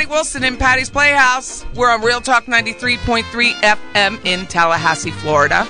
[0.00, 1.66] Patty Wilson in Patty's Playhouse.
[1.74, 5.66] We're on Real Talk 93.3 FM in Tallahassee, Florida.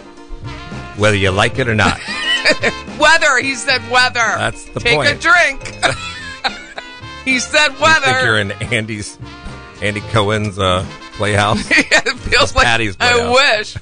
[0.96, 1.98] whether you like it or not.
[3.00, 4.20] Weather, he said weather.
[4.20, 5.64] That's the Take a drink.
[7.24, 8.04] he said I weather.
[8.04, 9.18] think you're in Andy's,
[9.82, 11.68] Andy Cohen's uh, playhouse.
[11.90, 13.76] Yeah, it feels like Patty's I wish.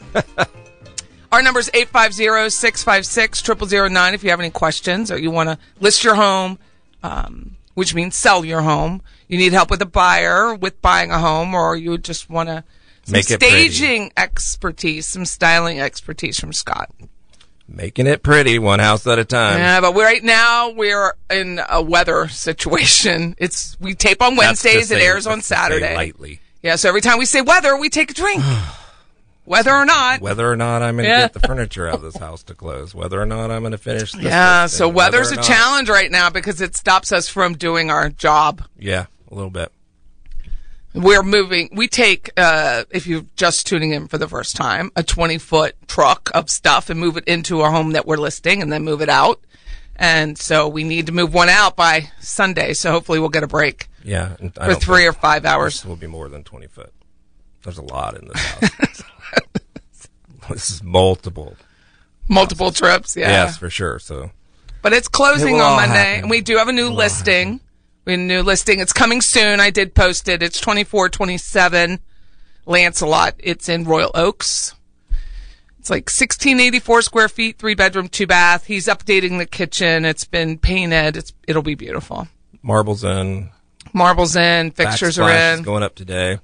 [1.30, 6.14] Our number is 850-656-0009 if you have any questions or you want to list your
[6.14, 6.58] home,
[7.02, 9.02] um, which means sell your home.
[9.28, 12.64] You need help with a buyer with buying a home or you just want to
[13.04, 13.68] some Make it pretty.
[13.70, 16.90] staging expertise, some styling expertise from Scott.
[17.66, 19.58] Making it pretty, one house at a time.
[19.58, 23.34] Yeah, but right now we're in a weather situation.
[23.38, 25.94] It's we tape on Wednesdays, it airs on that's to say Saturday.
[25.94, 26.40] lightly.
[26.62, 28.42] Yeah, so every time we say weather, we take a drink.
[29.44, 30.20] Whether or not.
[30.20, 31.20] Whether or not I'm going to Yeah.
[31.22, 32.94] get the furniture out of this house to close.
[32.94, 36.10] Whether or not I'm going to finish this Yeah, so weather's a not- challenge right
[36.10, 38.62] now because it stops us from doing our job.
[38.78, 39.72] Yeah, a little bit.
[40.94, 41.68] We're moving.
[41.72, 45.76] We take, uh, if you're just tuning in for the first time, a 20 foot
[45.86, 49.02] truck of stuff and move it into a home that we're listing and then move
[49.02, 49.40] it out.
[49.96, 52.72] And so we need to move one out by Sunday.
[52.72, 54.36] So hopefully we'll get a break Yeah.
[54.54, 55.74] for three or five hours.
[55.74, 56.92] This will be more than 20 foot.
[57.64, 59.02] There's a lot in this house.
[60.48, 61.56] this is multiple.
[62.28, 63.16] Multiple trips.
[63.16, 63.28] Yeah.
[63.30, 63.98] Yes, for sure.
[63.98, 64.30] So
[64.82, 66.20] But it's closing It on Monday, happen.
[66.22, 67.60] and we do have a new listing.
[68.08, 68.80] We have a new listing.
[68.80, 69.60] It's coming soon.
[69.60, 70.42] I did post it.
[70.42, 72.00] It's twenty four twenty seven
[72.64, 73.34] Lancelot.
[73.38, 74.74] It's in Royal Oaks.
[75.78, 78.64] It's like sixteen eighty four square feet, three bedroom, two bath.
[78.64, 80.06] He's updating the kitchen.
[80.06, 81.18] It's been painted.
[81.18, 82.28] It's it'll be beautiful.
[82.62, 83.50] marbles in.
[83.92, 85.62] Marbles in, fixtures are in.
[85.62, 86.38] going up today.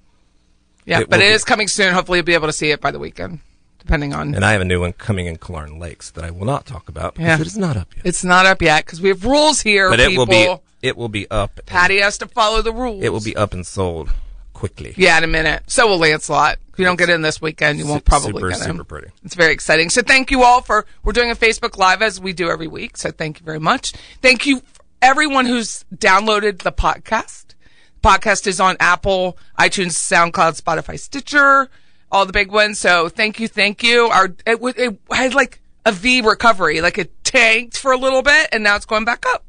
[0.85, 1.95] Yeah, it but it be- is coming soon.
[1.95, 3.41] Hopefully, you'll be able to see it by the weekend,
[3.79, 4.35] depending on.
[4.35, 6.91] And I have a new one coming in Killearn Lakes that I will not talk
[6.91, 7.41] about because Yeah.
[7.41, 8.05] it is not up yet.
[8.05, 9.89] It's not up yet because we have rules here.
[9.89, 11.61] but it will be it will be up.
[11.67, 13.03] Patty has to follow the rules.
[13.03, 14.11] It will be up and sold
[14.53, 14.93] quickly.
[14.97, 15.65] Yeah, in a minute.
[15.67, 16.59] So will Lancelot.
[16.73, 18.65] If you don't get in this weekend, you won't probably super, get in.
[18.65, 19.09] super pretty.
[19.25, 19.89] It's very exciting.
[19.89, 22.97] So thank you all for, we're doing a Facebook Live as we do every week.
[22.97, 23.93] So thank you very much.
[24.21, 24.63] Thank you
[25.01, 27.55] everyone who's downloaded the podcast.
[28.03, 31.71] Podcast is on Apple, iTunes, SoundCloud, Spotify, Stitcher,
[32.13, 32.79] all the big ones.
[32.79, 34.09] So thank you, thank you.
[34.09, 38.23] Our, it, w- it had like a V recovery, like it tanked for a little
[38.23, 39.45] bit and now it's going back up.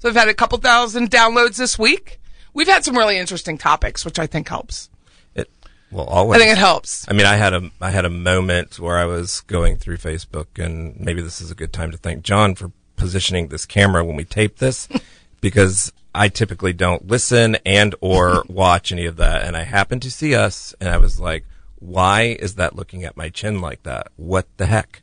[0.00, 2.20] So we've had a couple thousand downloads this week.
[2.54, 4.88] We've had some really interesting topics, which I think helps.
[5.34, 5.50] It
[5.90, 6.40] well always.
[6.40, 7.06] I think it helps.
[7.06, 10.62] I mean, I had a I had a moment where I was going through Facebook,
[10.62, 14.16] and maybe this is a good time to thank John for positioning this camera when
[14.16, 14.88] we tape this
[15.42, 19.42] because I typically don't listen and or watch any of that.
[19.44, 21.44] And I happened to see us and I was like,
[21.78, 24.08] why is that looking at my chin like that?
[24.16, 25.02] What the heck?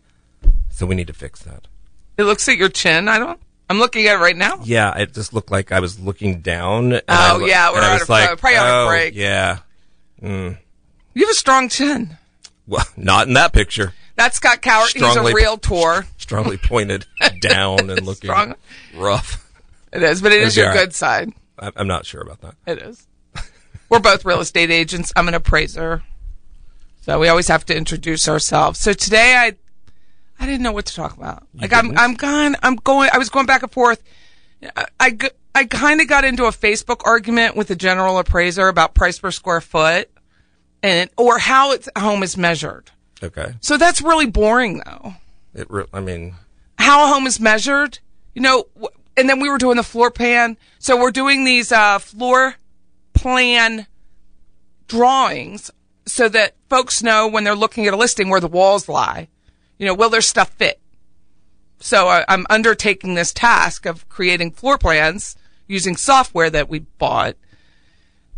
[0.70, 1.68] So we need to fix that.
[2.18, 3.08] It looks at your chin.
[3.08, 3.40] I don't.
[3.70, 4.60] I'm looking at it right now.
[4.64, 6.94] Yeah, it just looked like I was looking down.
[6.94, 8.06] and Oh, I yeah, we're on a-
[8.38, 9.60] probably on a oh, break." Yeah,
[10.22, 10.58] mm.
[11.14, 12.18] You have a strong chin.
[12.68, 13.94] well, not in that picture.
[14.16, 14.90] That's Scott Coward.
[14.94, 16.06] He's Strongly- a realtor.
[16.18, 17.06] Strongly pointed
[17.42, 18.56] down and looking Strong.
[18.96, 19.44] rough.
[19.94, 20.76] It is, but it is your right.
[20.78, 21.32] good side.
[21.60, 22.56] I'm not sure about that.
[22.68, 23.08] It is.
[23.90, 25.14] We're both real estate agents.
[25.16, 26.04] I'm an appraiser.
[27.02, 28.80] So we always have to introduce ourselves.
[28.80, 29.56] So today I
[30.40, 31.48] I didn't know what to talk about.
[31.54, 32.00] like I'm didn't?
[32.00, 34.04] I'm gone I'm going I was going back and forth.
[35.00, 35.18] I,
[35.54, 39.32] I kind of got into a Facebook argument with a general appraiser about price per
[39.32, 40.10] square foot
[40.84, 42.92] and or how its home is measured.
[43.22, 43.54] Okay.
[43.62, 45.16] So that's really boring though.
[45.54, 45.70] It.
[45.70, 46.36] Re- I mean,
[46.78, 48.00] how a home is measured,
[48.36, 48.68] you know,
[49.16, 50.58] and then we were doing the floor plan.
[50.80, 52.56] So we're doing these uh, floor
[53.14, 53.88] plan
[54.88, 55.72] drawings
[56.06, 59.28] so that folks know when they're looking at a listing where the walls lie.
[59.78, 60.80] You know, will their stuff fit?
[61.80, 65.36] So I, I'm undertaking this task of creating floor plans
[65.68, 67.36] using software that we bought.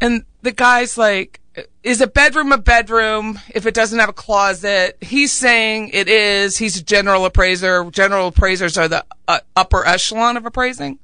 [0.01, 1.39] And the guy's like,
[1.83, 4.97] is a bedroom a bedroom if it doesn't have a closet?
[5.01, 6.57] He's saying it is.
[6.57, 7.89] He's a general appraiser.
[7.91, 10.99] General appraisers are the uh, upper echelon of appraising.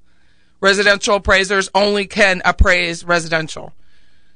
[0.61, 3.73] Residential appraisers only can appraise residential.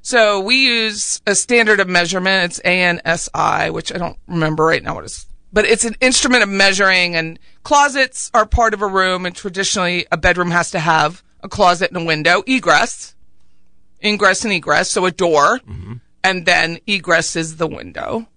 [0.02, 2.52] So we use a standard of measurement.
[2.52, 6.50] It's ANSI, which I don't remember right now what it's, but it's an instrument of
[6.50, 11.24] measuring and closets are part of a room and traditionally a bedroom has to have
[11.42, 13.16] a closet and a window, egress,
[14.04, 14.92] ingress and egress.
[14.92, 15.94] So a door mm-hmm.
[16.24, 18.28] and then egress is the window.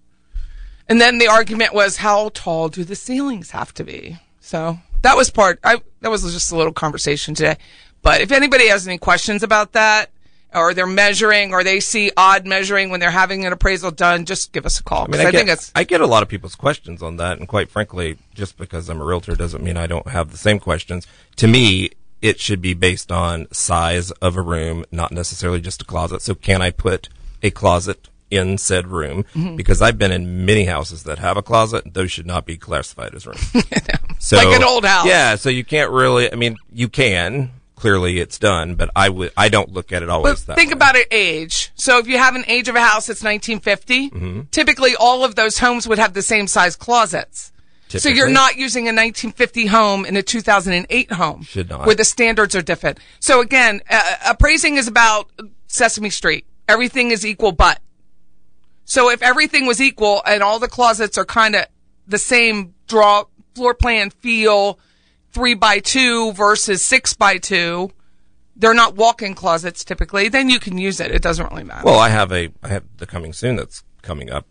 [0.89, 4.17] And then the argument was how tall do the ceilings have to be?
[4.39, 7.57] So that was part, I, that was just a little conversation today.
[8.01, 10.09] But if anybody has any questions about that,
[10.53, 14.51] or they're measuring, or they see odd measuring when they're having an appraisal done, just
[14.51, 15.05] give us a call.
[15.05, 17.17] I mean, I, I, get, think it's, I get a lot of people's questions on
[17.17, 20.37] that, and quite frankly, just because I'm a realtor doesn't mean I don't have the
[20.37, 21.07] same questions.
[21.37, 21.91] To me,
[22.21, 26.21] it should be based on size of a room, not necessarily just a closet.
[26.21, 27.09] So, can I put
[27.41, 29.23] a closet in said room?
[29.35, 29.57] Mm-hmm.
[29.57, 33.13] Because I've been in many houses that have a closet; those should not be classified
[33.13, 33.51] as rooms.
[34.19, 35.05] so, Like an old house.
[35.05, 36.31] Yeah, so you can't really.
[36.31, 37.51] I mean, you can.
[37.83, 39.33] Clearly, it's done, but I would.
[39.35, 40.55] I don't look at it always But that.
[40.55, 40.73] think way.
[40.75, 41.69] about it age.
[41.75, 44.41] So if you have an age of a house that's 1950, Mm-hmm.
[44.51, 47.51] typically all of those homes would have the same size closets.
[47.89, 51.43] So you're not using a 1950 home in a 2008 home.
[51.43, 51.85] Should not.
[51.85, 52.99] Where the standards are different.
[53.19, 55.29] So again, uh, appraising is about
[55.67, 56.45] Sesame Street.
[56.69, 57.79] Everything is equal but.
[58.85, 61.65] So if everything was equal and all the closets are kind of
[62.07, 63.25] the same draw,
[63.55, 64.79] floor plan feel,
[65.33, 67.91] three by two versus six by two,
[68.55, 71.11] they're not walk-in closets typically, then you can use it.
[71.11, 71.83] It doesn't really matter.
[71.85, 74.45] Well, I have a I have the coming soon that's coming up.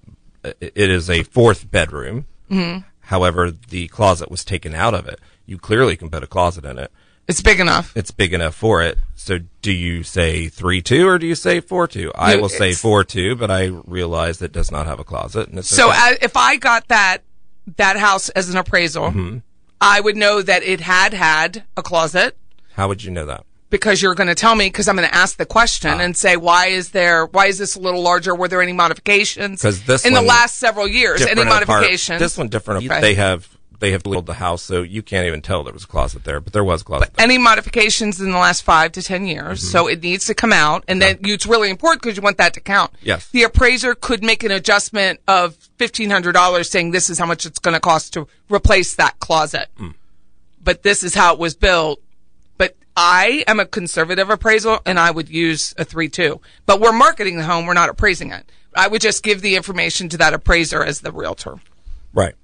[0.45, 2.27] It is a fourth bedroom.
[2.51, 2.81] Mm-hmm.
[3.07, 5.21] However, the closet was taken out of it.
[5.47, 6.91] You clearly can put a closet in it.
[7.29, 7.93] it's big enough.
[7.97, 8.99] It's big enough for it.
[9.15, 12.11] So, do you say three two or do you say four two?
[12.17, 15.65] I You- will say four two, but I realize it does not have a closet.
[15.65, 16.17] So okay.
[16.21, 17.19] if I got that
[17.77, 19.39] that house as an appraisal, Mm-hmm.
[19.83, 22.37] I would know that it had had a closet
[22.75, 23.45] how would you know that?
[23.69, 25.99] because you're going to tell me because I'm going to ask the question Ah.
[26.01, 28.35] and say why is there why is this a little larger?
[28.35, 29.61] Were there any modifications?
[29.63, 32.19] 'Cause this in the last several years, any Different apart- modifications?
[32.21, 32.89] This one different.
[32.89, 33.49] They have
[33.83, 36.41] they have built the house, so you can't even tell there was a closet there,
[36.41, 37.13] but there was a closet.
[37.15, 37.25] there.
[37.25, 39.59] any modifications in the last five to ten years.
[39.59, 39.71] Mm-hmm.
[39.73, 42.39] So it needs to come out, and then you, it's really important because you want
[42.39, 42.93] that to count.
[43.03, 43.29] Yes.
[43.31, 47.45] the appraiser could make an adjustment of fifteen hundred dollars, saying this is how much
[47.45, 49.95] it's going to cost to replace that closet, Mm.
[50.63, 52.01] but this is how it was built.
[52.59, 56.41] But I am a conservative appraisal, and I would use a three two.
[56.67, 58.47] But we're marketing the home; we're not appraising it.
[58.77, 61.57] I would just give the information to that appraiser as the realtor.
[62.15, 62.35] Right.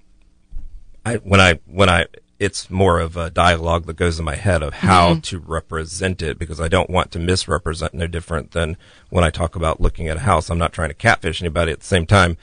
[1.05, 2.07] I when I when I
[2.39, 5.21] it's more of a dialogue that goes in my head of how Mm-hmm.
[5.23, 8.77] to represent it because I don't want to misrepresent no different than
[9.11, 10.49] when I talk about looking at a house.
[10.49, 12.37] I'm not trying to catfish anybody at the same time.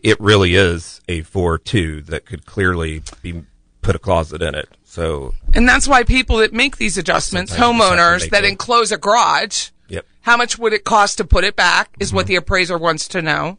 [0.00, 3.42] It really is a four two that could clearly be
[3.82, 4.68] put a closet in it.
[4.84, 8.30] So And that's why people that make these adjustments, Sometimes you just have to homeowners
[8.30, 8.48] that it.
[8.50, 10.06] enclose a garage, Yep.
[10.22, 12.16] how much would it cost to put it back is Mm-hmm.
[12.16, 13.58] what the appraiser wants to know.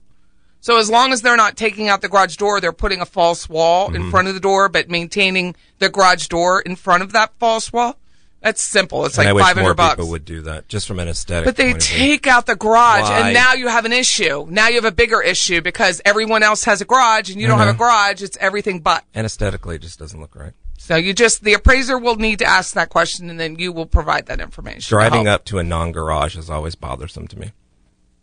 [0.64, 3.50] So as long as they're not taking out the garage door, they're putting a false
[3.50, 3.96] wall Mm-hmm.
[3.98, 7.74] in front of the door, but maintaining the garage door in front of that false
[7.74, 7.98] wall.
[8.40, 9.06] That's simple.
[9.06, 9.96] It's and like five more bucks.
[9.96, 11.44] people would do that just from an aesthetic.
[11.46, 11.98] But they point of view.
[11.98, 13.20] take out the garage, Why?
[13.20, 14.46] and now you have an issue.
[14.50, 17.60] Now you have a bigger issue because everyone else has a garage, and you don't
[17.60, 18.22] have a garage.
[18.22, 19.04] It's everything but.
[19.14, 20.54] and aesthetically it just doesn't look right.
[20.78, 23.86] So you just the appraiser will need to ask that question, and then you will
[23.86, 24.90] provide that information.
[24.90, 27.52] Driving Oh, up to a non-garage is always bothersome to me.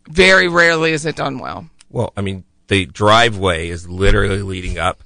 [0.09, 1.67] very rarely is it done well.
[1.91, 5.03] Well, I mean, the driveway is literally leading up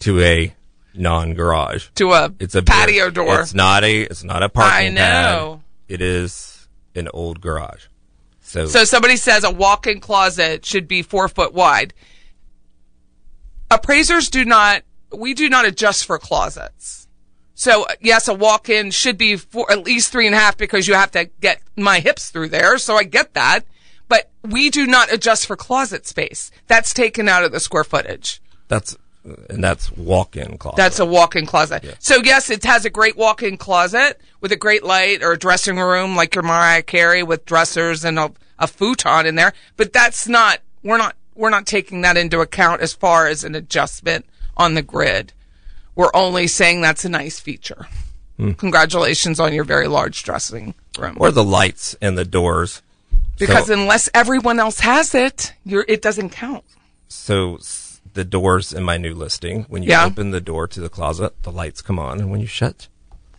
[0.00, 0.54] to a
[0.94, 1.88] non-garage.
[1.96, 3.40] To a It's a patio big- door.
[3.40, 4.02] It's not a.
[4.02, 5.60] It's not a parking I know.
[5.88, 5.94] pad.
[5.94, 7.86] It is an old garage.
[8.42, 11.94] So, So somebody says a walk-in closet should be four foot wide.
[13.70, 14.82] Appraisers do not,
[15.16, 17.08] we do not adjust for closets.
[17.54, 20.94] So yes, a walk-in should be four, at least three and a half because you
[20.94, 22.76] have to get my hips through there.
[22.78, 23.60] So I get that,
[24.12, 26.50] but we do not adjust for closet space.
[26.66, 28.42] That's taken out of the square footage.
[28.68, 30.76] that's and that's walk-in closet.
[30.76, 31.96] That's a walk-in closet.
[31.98, 35.78] So yes, it has a great walk-in closet with a great light or a dressing
[35.78, 39.54] room like your Mariah Carey with dressers and a, a futon in there.
[39.78, 43.54] But that's not, we're not, we're not taking that into account as far as an
[43.54, 44.26] adjustment
[44.58, 45.32] on the grid.
[45.94, 47.86] We're only saying that's a nice feature.
[48.36, 48.52] Hmm.
[48.52, 51.16] Congratulations on your very large dressing room.
[51.18, 52.82] or the lights and the doors.
[53.38, 56.64] Because so, unless everyone else has it, you're, it doesn't count.
[57.08, 57.58] so
[58.14, 60.04] the doors in my new listing, when you Yeah.
[60.04, 62.88] open the door to the closet, the lights come on, and when you shut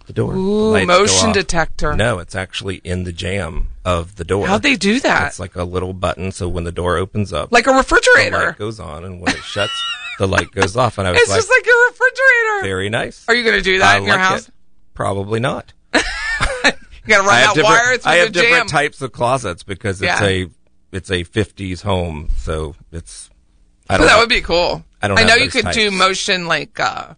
[0.08, 1.94] the door, the Ooh, go motion detector.
[1.96, 4.48] No, it's actually in the jamb of the door.
[4.48, 5.28] How'd they do that?
[5.28, 8.48] It's like a little button, so when the door opens up, Like a the refrigerator.
[8.48, 9.72] light goes on, and when it shuts,
[10.18, 10.98] the light goes off.
[10.98, 12.64] And I was It's like, just like your refrigerator.
[12.64, 13.26] very nice.
[13.28, 14.48] Are you going to do that I in your house?
[14.48, 14.54] it.
[14.96, 15.72] Probably not.
[17.06, 18.80] You got to run that wire through I have the different jamb.
[18.80, 20.24] types of closets because it's Yeah.
[20.26, 20.48] a
[20.92, 23.30] it's a 50s home, so it's.
[23.90, 24.08] I So don't.
[24.08, 24.84] that would be cool.
[25.02, 25.98] I don't I know have you those could do types.
[25.98, 27.16] motion like uh,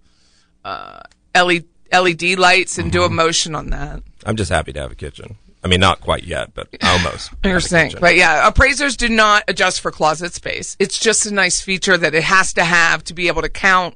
[0.64, 1.00] uh,
[1.36, 3.14] LED, LED lights and do Mm-hmm.
[3.14, 4.02] a motion on that.
[4.26, 5.36] I'm just happy to have a kitchen.
[5.64, 7.32] I mean, not quite yet, but almost.
[7.44, 8.02] You're have a saying, kitchen.
[8.02, 10.76] but yeah, appraisers do not adjust for closet space.
[10.80, 13.96] It's just a nice feature that it has to have to be able to count.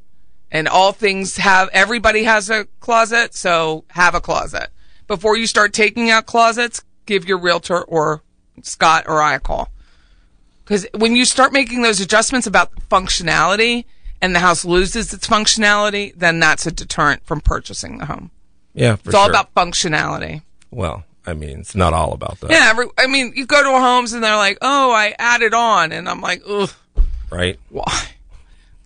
[0.52, 4.70] And all things have everybody has a closet, so have a closet.
[5.10, 8.22] Before you start taking out closets, give your realtor or
[8.62, 9.70] Scott or I a call.
[10.64, 13.86] Because when you start making those adjustments about functionality
[14.22, 18.30] and the house loses its functionality, then that's a deterrent from purchasing the home.
[18.76, 19.32] yeah, for It's all sure.
[19.32, 20.44] about functionality.
[20.70, 23.70] Well, I mean, it's not all about that, Yeah, every, I mean, you go to
[23.70, 26.70] homes and they're like, "Oh, I added on," and I'm like, "Ugh,
[27.32, 27.60] right?
[27.70, 28.04] why?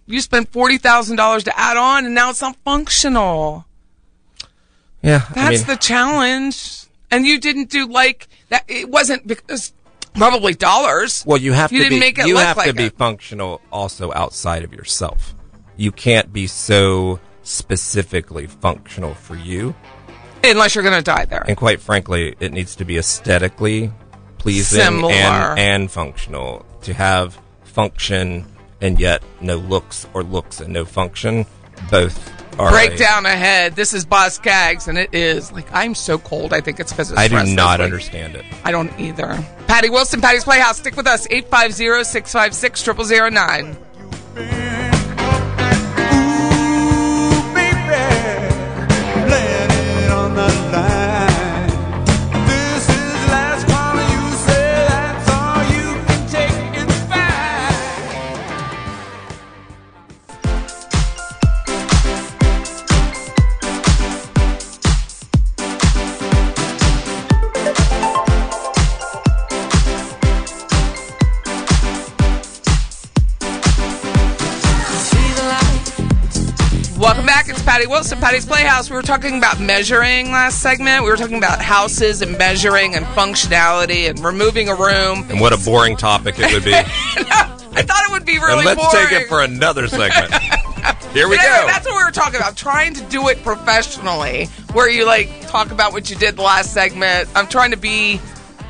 [0.05, 3.65] You spent forty thousand dollars to add on, and now it's not functional."
[5.03, 6.85] Yeah, I That's mean, the challenge.
[7.11, 8.63] And you didn't do like that.
[8.67, 9.71] It wasn't because
[10.15, 11.23] probably dollars.
[11.27, 11.99] Well, you have You to didn't be.
[11.99, 12.97] make it you have to be it.
[12.97, 15.35] functional also outside of yourself.
[15.77, 19.75] You can't be so specifically functional for you.
[20.43, 21.43] unless you're going to die there.
[21.47, 23.91] And quite frankly, it needs to be aesthetically
[24.39, 25.13] pleasing Similar.
[25.13, 28.45] and and functional to have function
[28.81, 31.45] and yet no looks or looks and no function.
[31.89, 32.17] Both
[32.59, 33.33] all Breakdown right.
[33.33, 33.75] ahead.
[33.75, 36.53] This is Boss Gags, and it is like I'm so cold.
[36.53, 37.11] I think it's because.
[37.13, 38.45] I do not understand it.
[38.63, 39.43] I don't either.
[39.67, 40.77] Patty Wilson, Patty's Playhouse.
[40.77, 41.27] Stick with us.
[41.29, 43.09] 850 656
[44.35, 44.72] 0009.
[77.83, 78.89] Patty Wilson, Patty's Playhouse.
[78.89, 81.03] We were talking about measuring last segment.
[81.03, 85.29] We were talking about houses and measuring and functionality and removing a room.
[85.29, 86.73] And what a boring topic it would be.
[86.73, 89.07] I thought it would be really and let's boring.
[89.09, 90.33] take it for another segment.
[91.11, 91.67] Here we anyway, go.
[91.67, 92.55] That's what we were talking about.
[92.55, 96.71] Trying to do it professionally, where you like talk about what you did the last
[96.71, 97.27] segment.
[97.35, 98.21] I'm trying to be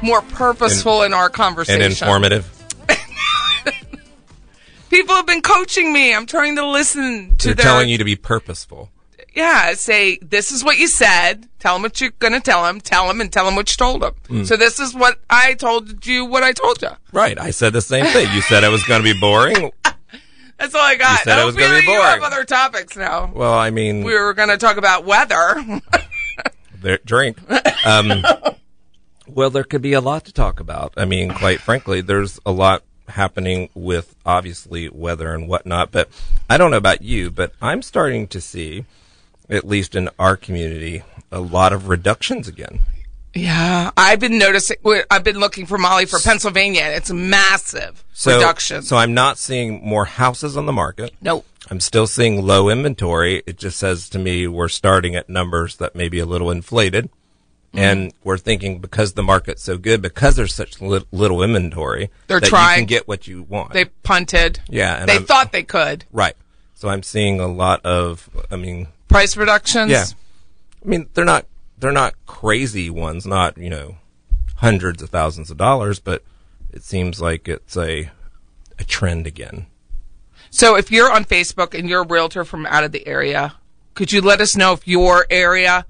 [0.02, 1.84] more purposeful in our conversation.
[1.84, 2.50] and informative.
[4.90, 6.16] People have been coaching me.
[6.16, 7.64] I'm trying to listen to They're their.
[7.64, 8.90] telling you to be purposeful.
[9.34, 11.48] Yeah, say this is what you said.
[11.60, 12.80] Tell them what you're gonna tell them.
[12.82, 14.14] Tell them and tell them what you told them.
[14.28, 14.44] Hmm.
[14.44, 16.26] So this is what I told you.
[16.26, 16.90] What I told you.
[17.12, 17.40] Right.
[17.40, 18.32] I said the same thing.
[18.34, 19.72] You said it was going to be boring.
[20.60, 21.20] That's all I got.
[21.20, 22.24] You said it I was gonna be like you have boring.
[22.34, 23.32] other topics now.
[23.34, 25.82] Well, I mean, We were gonna talk about weather.
[27.06, 27.38] drink.
[27.86, 28.24] Um,
[29.28, 30.94] well, there could be a lot to talk about.
[30.96, 35.92] I mean, quite frankly, there's a lot happening with obviously weather and whatnot.
[35.92, 36.10] But
[36.50, 38.86] I don't know about you, but I'm starting to see,
[39.54, 42.80] at least in our community, a lot of reductions again.
[43.34, 44.78] Yeah, I've been noticing.
[45.10, 46.82] I've been looking for Molly for Pennsylvania.
[46.84, 48.84] and It's massive So, reduction.
[48.84, 51.14] so I'm not seeing more houses on the market.
[51.22, 51.46] nope.
[51.72, 53.42] I'm still seeing low inventory.
[53.48, 57.06] It just says to me we're starting at numbers that may be a little inflated.
[57.06, 57.80] Mm-hmm.
[57.80, 62.40] And we're thinking because the market's so good, because there's such li- little inventory, They're
[62.42, 63.72] that trying- to get what you want.
[63.74, 64.60] They punted.
[64.70, 66.06] Yeah, and they I'm- thought they could.
[66.12, 66.36] right.
[66.76, 69.92] So I'm seeing a lot of, I mean, Price reductions.
[69.92, 70.06] yeah.
[70.84, 71.46] I mean, they're not,
[71.78, 73.96] they're not crazy ones, not, you know,
[74.56, 76.24] hundreds of thousands of dollars, but
[76.72, 78.10] it seems like it's a,
[78.80, 79.68] a trend again.
[80.50, 83.56] So if you're on Facebook and you're a realtor from out of the area,
[83.94, 85.86] could you let us know if your area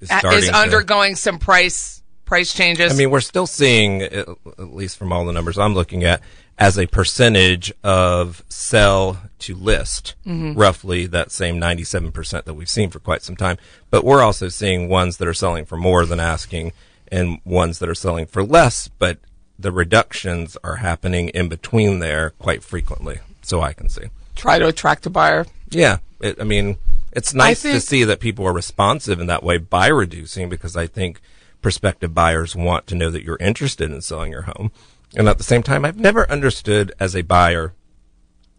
[0.00, 2.92] Is is to- undergoing some price price changes?
[2.92, 6.20] I mean, we're still seeing, at least from all the numbers I'm looking at,
[6.58, 10.58] as a percentage of sell to list, mm-hmm.
[10.58, 13.58] roughly that same 97% that we've seen for quite some time.
[13.90, 16.72] But we're also seeing ones that are selling for more than asking
[17.12, 19.18] and ones that are selling for less, but
[19.58, 24.04] the reductions are happening in between there quite frequently, so I can see.
[24.34, 25.46] try to attract a buyer.
[25.70, 26.78] Yeah, it, I mean,
[27.12, 30.86] it's nice to see that people are responsive in that way by reducing because I
[30.86, 31.20] think
[31.62, 34.70] prospective buyers want to know that you're interested in selling your home.
[35.14, 37.72] And at the same time, I've never understood as a buyer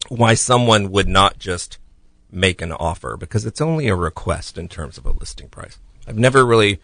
[0.10, 1.78] why someone would not just
[2.32, 5.78] make an offer because it's only a request in terms of a listing price.
[6.08, 6.80] I've never really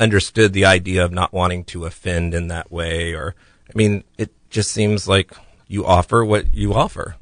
[0.00, 3.34] understood the idea of not wanting to offend in that way or
[3.68, 5.32] I mean, it just seems like
[5.66, 7.16] you offer what you offer.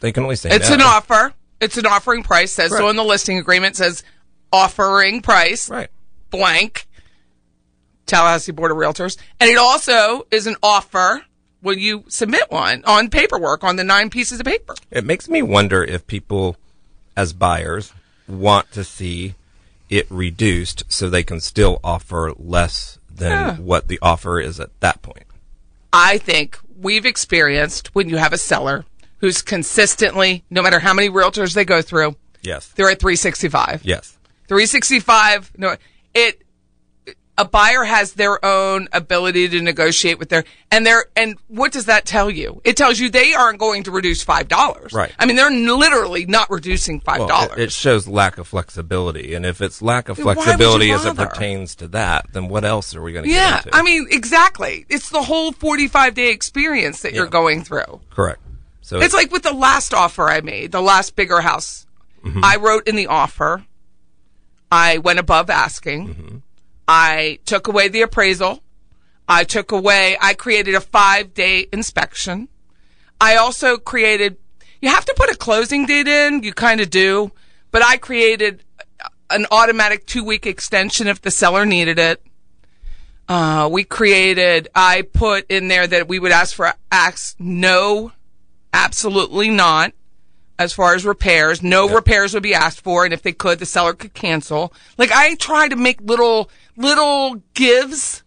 [0.00, 0.76] They can only say It's no.
[0.76, 1.34] an offer.
[1.60, 2.52] It's an offering price.
[2.52, 4.02] Says so in the listing agreement says
[4.52, 5.88] offering price Right.
[6.30, 6.86] blank.
[8.06, 11.22] Tallahassee Board of Realtors, and it also is an offer
[11.60, 14.74] when you submit one on paperwork on the nine pieces of paper.
[14.90, 16.56] It makes me wonder if people,
[17.16, 17.92] as buyers,
[18.28, 19.34] want to see
[19.88, 23.56] it reduced so they can still offer less than Yeah.
[23.56, 25.26] what the offer is at that point.
[25.92, 28.84] I think we've experienced when you have a seller
[29.18, 32.68] who's consistently, no matter how many realtors they go through, Yes.
[32.74, 33.82] they're at 365.
[33.84, 34.16] Yes.
[34.48, 35.76] 365 no
[36.14, 36.41] it
[37.38, 41.86] a buyer has their own ability to negotiate with their and their and what does
[41.86, 45.10] that tell you it tells you they aren't going to reduce five dollars Right.
[45.18, 49.32] i mean they're literally not reducing five Well, dollars it, it shows lack of flexibility,
[49.34, 52.26] and if it's lack of Then why would you flexibility as it pertains to that,
[52.32, 56.12] then what else are we going to yeah i mean exactly it's the whole 45
[56.14, 58.40] day experience that you're going through correct.
[58.84, 61.86] So It's like with the last offer I made, the last bigger house.
[62.24, 62.44] Mm-hmm.
[62.44, 63.64] I wrote in the offer,
[64.70, 66.08] I went above asking.
[66.08, 66.36] Mm-hmm.
[66.94, 68.62] I took away the appraisal.
[69.26, 72.48] I took away, I created a five day inspection.
[73.18, 74.36] I also created,
[74.82, 77.32] you have to put a closing date in, you kind of do,
[77.70, 78.62] but I created
[79.30, 82.22] an automatic two week extension if the seller needed it.
[83.26, 88.12] Uh, we created, I put in there that we would ask for acts, no,
[88.74, 89.94] absolutely not.
[90.58, 93.66] As far as repairs, no repairs would be asked for, and if they could, the
[93.66, 94.74] seller could cancel.
[94.98, 98.22] Like I try to make little, little gives,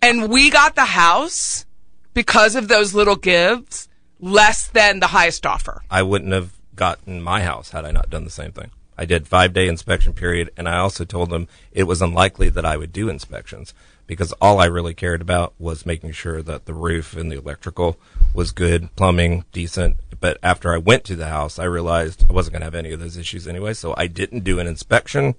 [0.00, 1.66] and we got the house
[2.12, 3.88] because of those little gives
[4.20, 5.82] less than the highest offer.
[5.90, 8.70] I wouldn't have gotten my house had I not done the same thing.
[8.96, 12.64] I did five day inspection period, and I also told them it was unlikely that
[12.64, 13.74] I would do inspections
[14.06, 17.96] because all I really cared about was making sure that the roof and the electrical
[18.34, 19.96] was good, plumbing decent.
[20.20, 22.92] But after I went to the house, I realized I wasn't going to have any
[22.92, 25.34] of those issues anyway, so I didn't do an inspection.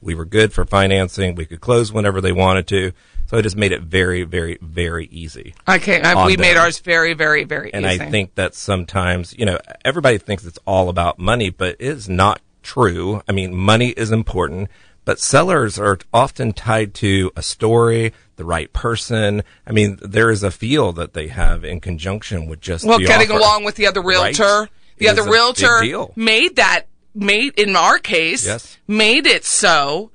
[0.00, 1.34] We were good for financing.
[1.34, 2.92] We could close whenever they wanted to.
[3.26, 5.54] So I just made it very, very, very easy.
[5.66, 6.04] I can't.
[6.04, 7.74] I, we made ours very, very, very easy.
[7.74, 8.02] And easy.
[8.02, 12.08] I think that sometimes, you know, everybody thinks it's all about money, but it is
[12.08, 13.22] not true.
[13.28, 14.68] I mean, money is important,
[15.04, 19.42] but sellers are often tied to a story, the right person.
[19.66, 23.30] I mean, there is a feel that they have in conjunction with just well, getting
[23.30, 23.38] offer.
[23.38, 24.42] along with the other realtor.
[24.42, 24.68] Right?
[24.98, 28.78] The It other is a big realtor made that made in our case Yes.
[28.86, 30.10] made it so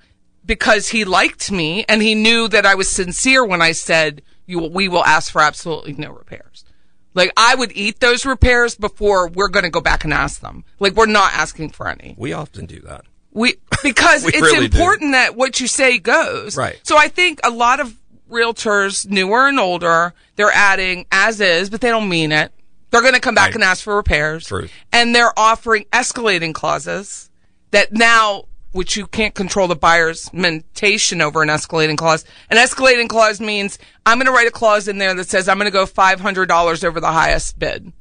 [0.46, 4.60] because he liked me and he knew that I was sincere when I said you
[4.60, 6.64] we will ask for absolutely no repairs.
[7.14, 10.64] Like I would eat those repairs before we're going to go back and ask them.
[10.80, 12.14] Like we're not asking for any.
[12.18, 13.06] We often do that.
[13.32, 14.78] We because We it's really do.
[14.78, 16.56] important that what you say goes.
[16.56, 16.80] Right.
[16.84, 17.96] So I think a lot of
[18.30, 22.52] realtors, newer and older, they're adding as is, but they don't mean it.
[22.96, 23.56] They're going to come back Right.
[23.56, 24.48] and ask for repairs.
[24.48, 24.72] Truth.
[24.94, 27.30] And they're offering escalating clauses
[27.72, 32.24] that now, which you can't control the buyer's mentation over an escalating clause.
[32.50, 35.58] An escalating clause means I'm going to write a clause in there that says I'm
[35.58, 37.92] going to go $500 over the highest bid.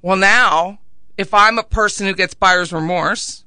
[0.00, 0.78] Well, now,
[1.18, 3.44] if I'm a person who gets buyer's remorse,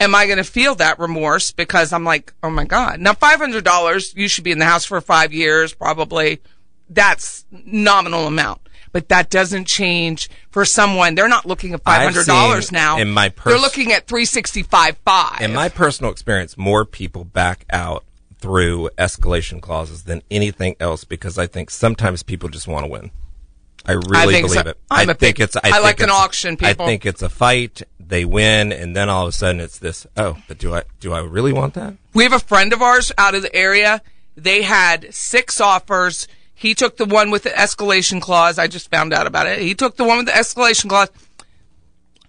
[0.00, 2.98] am I going to feel that remorse because I'm like, oh my God.
[2.98, 6.40] Now, $500, you should be in the house for five years, probably.
[6.88, 8.62] That's nominal amount.
[8.92, 11.14] But that doesn't change for someone.
[11.14, 12.98] They're not looking at five hundred dollars now.
[12.98, 15.40] in my pers- they're looking at three sixty five five.
[15.40, 18.04] In my personal experience, more people back out
[18.38, 23.10] through escalation clauses than anything else because I think sometimes people just want to win.
[23.86, 24.48] I really so.
[24.48, 24.78] believe it.
[24.90, 25.56] I'm I think big- it's.
[25.56, 26.84] I, I think like an auction, people.
[26.84, 27.82] I think it's a fight.
[27.98, 30.06] They win, and then all of a sudden it's this.
[30.16, 31.94] Oh, but do I do I really want that?
[32.12, 34.02] We have a friend of ours out of the area.
[34.36, 36.26] They had six offers.
[36.60, 38.58] He took the one with the escalation clause.
[38.58, 39.60] I just found out about it.
[39.60, 41.08] He took the one with the escalation clause.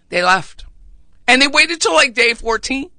[0.08, 0.64] They left.
[1.28, 2.90] And they waited till like day 14.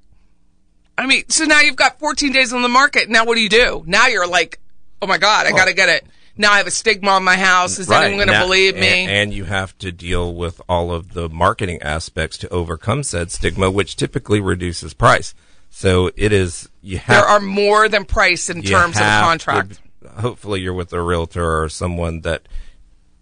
[0.98, 3.08] I mean, so now you've got 14 days on the market.
[3.08, 3.82] Now what do you do?
[3.86, 4.60] Now you're like,
[5.00, 6.04] oh my God, I got to get it.
[6.36, 7.78] Now I have a stigma on my house.
[7.78, 9.04] Is anyone going to believe me?
[9.04, 13.30] And, and you have to deal with all of the marketing aspects to overcome said
[13.30, 15.34] stigma, which typically reduces price.
[15.70, 19.80] So it is you have there are more than price in terms of have contract.
[20.18, 22.42] Hopefully, you're with a realtor or someone that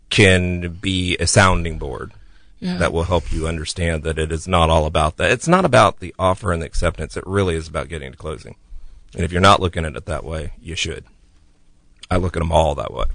[0.08, 2.12] can be a sounding board
[2.60, 5.30] that will help you understand that it is not all about that.
[5.30, 7.16] It's not about the offer and the acceptance.
[7.16, 8.56] It really is about getting to closing.
[9.14, 11.04] And if you're not looking at it that way, you should.
[12.10, 13.06] I look at them all that way.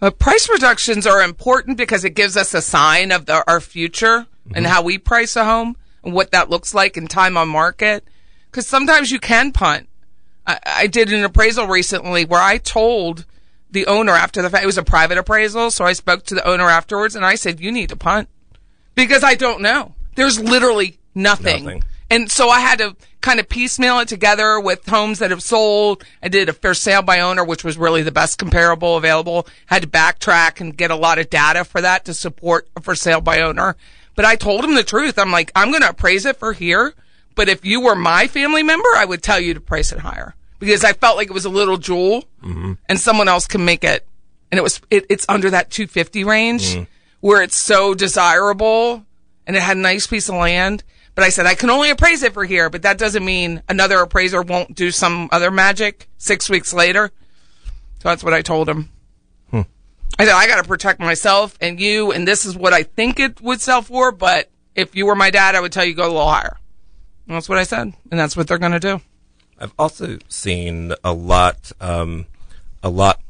[0.00, 4.26] Uh, price reductions are important because it gives us a sign of the, our future
[4.54, 8.04] and how we price a home and what that looks like in time on market.
[8.50, 9.88] Because sometimes you can punt.
[10.48, 13.26] I, I did an appraisal recently where I told
[13.70, 15.70] the owner after the fact, it was a private appraisal.
[15.70, 18.28] So I spoke to the owner afterwards and I said, you need to punt
[18.94, 19.94] because I don't know.
[20.16, 21.64] There's literally nothing.
[21.64, 21.84] Nothing.
[22.10, 26.02] And so I had to kind of piecemeal it together with homes that have sold.
[26.22, 29.46] I did a fair sale by owner, which was really the best comparable available.
[29.66, 32.94] Had to backtrack and get a lot of data for that to support a for
[32.94, 33.76] sale by owner.
[34.14, 35.18] But I told him the truth.
[35.18, 36.94] I'm like, I'm going to appraise it for here.
[37.34, 40.34] But if you were my family member, I would tell you to price it higher
[40.58, 42.74] because I felt like it was a little jewel mm-hmm.
[42.88, 44.06] and someone else can make it.
[44.50, 46.86] And it was, it, it's under that 250 range mm.
[47.20, 49.04] where it's so desirable
[49.46, 50.84] and it had a nice piece of land.
[51.14, 53.98] But I said, I can only appraise it for here, but that doesn't mean another
[53.98, 57.10] appraiser won't do some other magic six weeks later.
[58.00, 58.90] So that's what I told him.
[59.50, 59.62] Hmm.
[60.18, 63.18] I said, I got to protect myself and you, and this is what I think
[63.18, 66.04] it would sell for, but if you were my dad, I would tell you go
[66.04, 66.56] a little higher.
[67.26, 69.00] And that's what I said, and that's what they're going to do.
[69.58, 72.26] I've also seen a lot, um,
[72.82, 73.20] a lot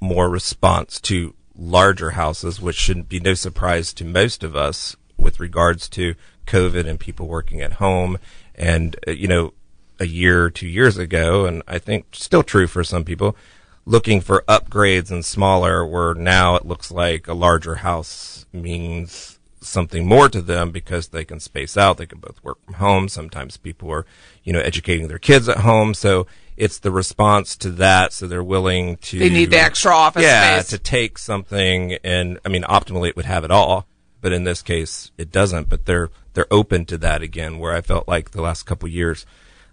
[0.00, 5.38] more response to larger houses, which shouldn't be no surprise to most of us with
[5.40, 6.14] regards to
[6.46, 8.18] COVID and people working at home.
[8.54, 9.52] And, uh, you know,
[9.98, 13.36] a year or two years ago, and I think still true for some people,
[13.84, 20.06] looking for upgrades and smaller, where now it looks like a larger house means something
[20.06, 21.98] more to them because they can space out.
[21.98, 23.08] They can both work from home.
[23.08, 24.06] Sometimes people are,
[24.42, 25.92] you know, educating their kids at home.
[25.94, 28.12] So it's the response to that.
[28.12, 29.18] So they're willing to.
[29.18, 30.70] They need the extra office Yeah, space.
[30.70, 33.86] to take something and, I mean, optimally it would have it all,
[34.20, 35.68] but in this case it doesn't.
[35.68, 39.26] But they're, they're open to that again, where I felt like the last couple years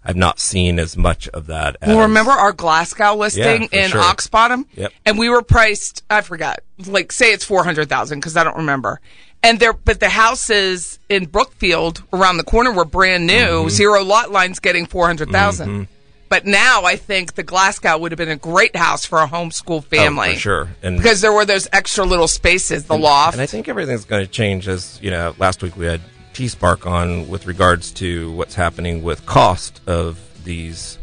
[0.04, 1.76] I've not seen as much of that.
[1.82, 4.00] As, Well, remember our Glasgow listing Yeah, in sure.
[4.00, 4.66] Ox Bottom?
[4.74, 4.92] Yep.
[5.04, 9.00] And we were priced, I forgot, like say it's 400,000 because I don't remember.
[9.48, 13.34] And there, but the houses in Brookfield around the corner were brand new.
[13.34, 13.68] Mm-hmm.
[13.70, 15.88] Zero lot lines getting 400,000.
[16.28, 19.82] But now I think the Glasgow would have been a great house for a homeschool
[19.84, 20.28] family.
[20.28, 20.68] Oh, for sure.
[20.82, 23.32] And Because there were those extra little spaces, the loft.
[23.34, 26.02] And I think everything's going to change as, you know, last week we had
[26.34, 30.98] T Spark on with regards to what's happening with cost of these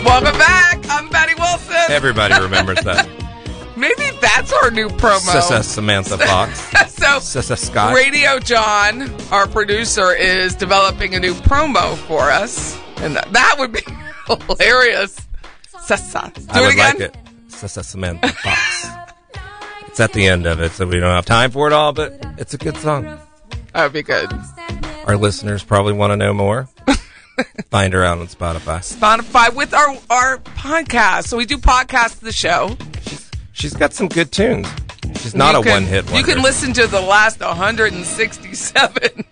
[0.05, 0.85] Welcome back.
[0.91, 1.75] I'm Patty Wilson.
[1.89, 3.09] Everybody remembers that.
[3.77, 5.19] Maybe that's our new promo.
[5.19, 6.59] Sissa Samantha Fox.
[6.93, 7.95] so, Sissa Scott.
[7.95, 13.73] Radio John, our producer, is developing a new promo for us, and that, that would
[13.73, 13.81] be
[14.27, 15.19] hilarious.
[15.73, 16.33] Sessa.
[16.35, 16.95] Do I it would again.
[16.95, 17.17] like it.
[17.49, 18.87] Sissa Samantha Fox.
[19.89, 22.13] it's at the end of it, so we don't have time for it all, but
[22.39, 23.05] it's a good song.
[23.73, 24.31] That would be good.
[25.07, 26.69] Our listeners probably want to know more.
[27.71, 28.79] Find her out on Spotify.
[28.81, 31.25] Spotify with our our podcast.
[31.29, 32.77] So we do podcast the show.
[33.53, 34.69] She's got some good tunes.
[35.21, 39.25] She's not You a can- one hit You can listen to the last 167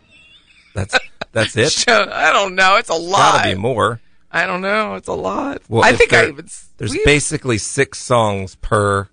[0.75, 0.99] That's
[1.33, 1.73] that's it.
[1.73, 2.09] show.
[2.13, 2.77] I don't know.
[2.77, 3.45] It's a Gotta lot.
[3.45, 4.01] be more.
[4.31, 4.95] I don't know.
[4.95, 5.61] It's a lot.
[5.69, 6.49] Well, I if think I there- even.
[6.79, 9.09] There's we- basically six songs per.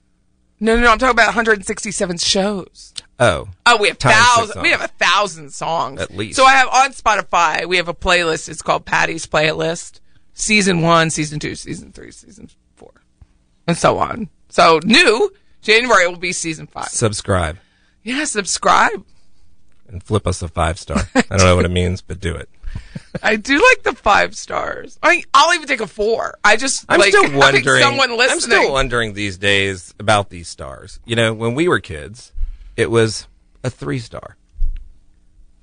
[0.59, 0.91] no, no, no.
[0.91, 2.93] I'm talking about 167 shows.
[3.19, 4.61] Oh, Oh, we have Times six thousand.
[4.61, 6.37] We have a thousand songs At least.
[6.37, 7.65] So I have on Spotify.
[7.65, 8.47] We have a playlist.
[8.49, 9.99] It's called Patty's Playlist.
[10.33, 12.91] Season one, season two, season three, season four,
[13.67, 14.29] and so on.
[14.47, 16.87] So new January will be season five.
[16.87, 17.57] subscribe
[18.03, 19.03] Yeah, subscribe.
[19.89, 21.01] and flip us a five star.
[21.13, 22.47] I don't know what it means, but do it.
[23.23, 24.97] I do like the five stars.
[25.03, 26.37] I, I'll even take a four.
[26.45, 27.81] I just I'm like still wondering.
[27.83, 28.31] someone listening.
[28.31, 30.99] I'm still wondering these days about these stars.
[31.05, 32.31] You know, when we were kids,
[32.79, 33.27] it was
[33.63, 34.35] a three star.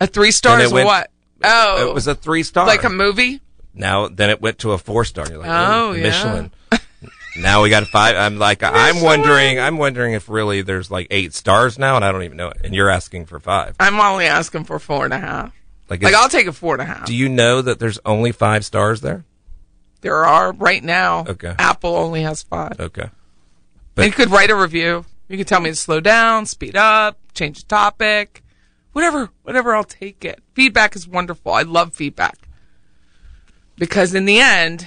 [0.00, 1.10] a three star is went- what?
[1.44, 2.66] Oh, It was a three star.
[2.66, 3.40] like a movie.
[3.74, 5.26] now then it went to a four star.
[5.28, 6.02] You're like, Oh, oh, yeah.
[6.04, 6.52] Michelin.
[7.38, 8.16] now we got a five.
[8.16, 9.60] I'm like, I'm wondering.
[9.60, 12.58] I'm wondering if really there's like eight stars now, and I don't even know it.
[12.64, 13.76] And you're asking for five.
[13.78, 15.52] I'm only asking for four and a half.
[15.90, 17.04] Like, Like I'll take a four and a half.
[17.06, 19.24] do you know that there's only five stars there?
[20.02, 21.24] there are right now.
[21.28, 21.54] Okay.
[21.58, 22.78] Apple only has five.
[22.80, 23.10] Okay.
[23.96, 25.04] and you could write a review.
[25.28, 28.42] You can tell me to slow down, speed up, change the topic,
[28.92, 29.74] whatever, whatever.
[29.74, 30.40] I'll take it.
[30.54, 31.52] Feedback is wonderful.
[31.52, 32.36] I love feedback
[33.76, 34.86] because in the end,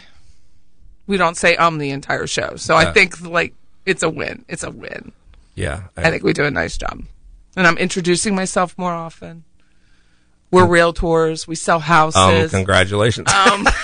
[1.08, 2.56] we don't say um the entire show.
[2.56, 3.54] So I think like
[3.86, 4.46] it's a win.
[4.48, 5.12] It's a win.
[5.56, 5.84] Yeah.
[5.98, 7.04] I think we do a nice job.
[7.58, 9.44] And I'm introducing myself more often.
[10.52, 11.48] We're realtors.
[11.48, 11.82] We sell Um.
[11.82, 12.52] houses.
[12.52, 13.28] Congratulations.
[13.32, 13.68] Um,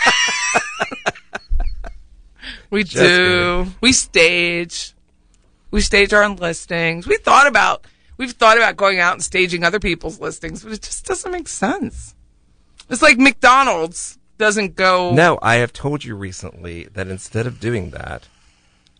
[2.70, 3.00] we do.
[3.00, 3.76] kidding.
[3.82, 4.94] We stage.
[5.72, 7.08] We stage our own listings.
[7.08, 7.86] We thought about.
[8.18, 11.50] We've thought about going out and staging other people's listings, but it just doesn't make
[11.50, 12.16] sense.
[12.90, 15.12] It's like McDonald's doesn't go.
[15.14, 18.28] No, I have told you recently that instead of doing that,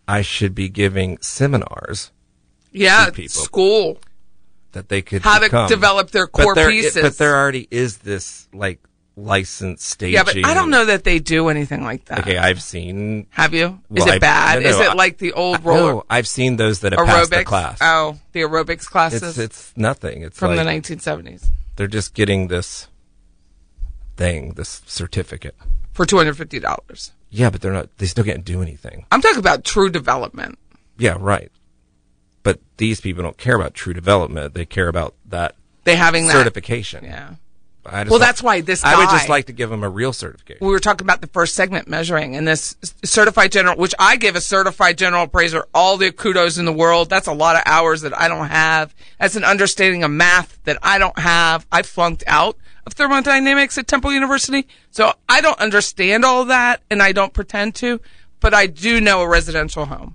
[0.06, 2.10] I should be giving seminars
[2.72, 3.42] yeah, to people.
[3.42, 3.98] school.
[4.72, 7.00] that they could How to develop their But core there- pieces.
[7.00, 8.80] But there already is this like
[9.16, 10.14] licensed staging.
[10.14, 12.18] Yeah, but I don't know that they do anything like that.
[12.20, 13.26] Okay, I've seen.
[13.30, 13.80] Have you?
[13.94, 14.62] Is Well, it I- bad?
[14.62, 17.30] no, Is it I- like the old roller No, I've seen those that have passed
[17.30, 17.44] the aerobics?
[17.46, 17.78] class.
[17.80, 20.22] Oh, the aerobics classes it's it's nothing.
[20.22, 22.88] It's from like the 1970s they're just getting this
[24.16, 25.54] thing, this certificate.
[25.92, 27.10] for $250.
[27.30, 27.88] Yeah, but they're not.
[27.98, 29.06] They still can't do anything.
[29.10, 30.58] I'm talking about true development.
[30.98, 31.50] Yeah, right.
[32.42, 34.54] But these people don't care about true development.
[34.54, 37.04] They care about that They having that certification.
[37.04, 37.34] Yeah.
[37.92, 40.66] Well, like- that's why this I would just like to give him a real certification.
[40.66, 44.36] We were talking about the first segment measuring and this certified general, which I give
[44.36, 47.08] a certified general appraiser all the kudos in the world.
[47.10, 48.94] That's a lot of hours that I don't have.
[49.20, 51.66] That's an understanding of math that I don't have.
[51.72, 54.66] I flunked out of thermodynamics at Temple University.
[54.90, 58.00] So I don't understand all that and I don't pretend to,
[58.40, 60.14] but I do know a residential home.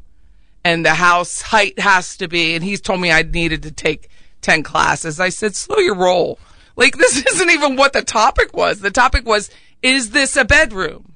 [0.63, 2.53] and the house height has to be.
[2.53, 4.09] And he's told me I needed to take
[4.41, 5.19] 10 classes.
[5.19, 6.37] I said, slow your roll.
[6.75, 8.79] Like, this isn't even what the topic was.
[8.79, 9.49] The topic was,
[9.81, 11.13] is this a bedroom?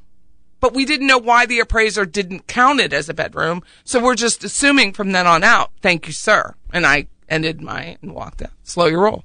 [0.60, 3.62] But we didn't know why the appraiser didn't count it as a bedroom.
[3.84, 6.56] So we're just assuming from then on out, thank you, sir.
[6.74, 8.52] And I ended my and walked out.
[8.64, 9.24] Slow your roll.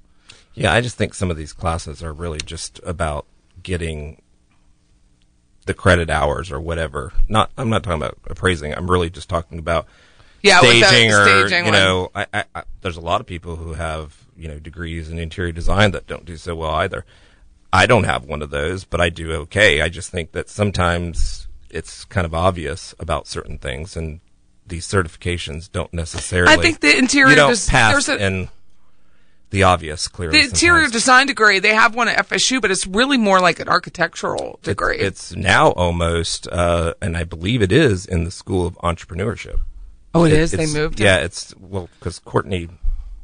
[0.55, 3.27] Yeah, I just think some of these classes are really just about
[3.63, 4.21] getting
[5.67, 7.13] the credit hours or whatever.
[7.29, 8.75] Not, I'm not talking about appraising.
[8.75, 9.87] I'm really just talking about
[10.43, 12.11] Yeah, staging or staging you know.
[12.15, 15.53] I, I, I, there's a lot of people who have you know degrees in interior
[15.53, 17.05] design that don't do so well either.
[17.73, 19.81] I don't have one of those, but I do okay.
[19.83, 24.21] I just think that sometimes it's kind of obvious about certain things, and
[24.67, 26.53] these certifications don't necessarily.
[26.53, 28.49] I think the interior you don't des- pass there's a- in
[29.51, 30.39] the obvious clearly.
[30.41, 30.93] The interior sometimes.
[30.93, 34.99] design degree, they have one at FSU, but it's really more like an architectural degree.
[34.99, 39.59] It's now almost, uh, and I believe it is in the School of Entrepreneurship.
[40.15, 40.51] oh, it It- is.
[40.53, 41.05] They it's- moved it?
[41.05, 42.69] Yeah, it's well because Courtney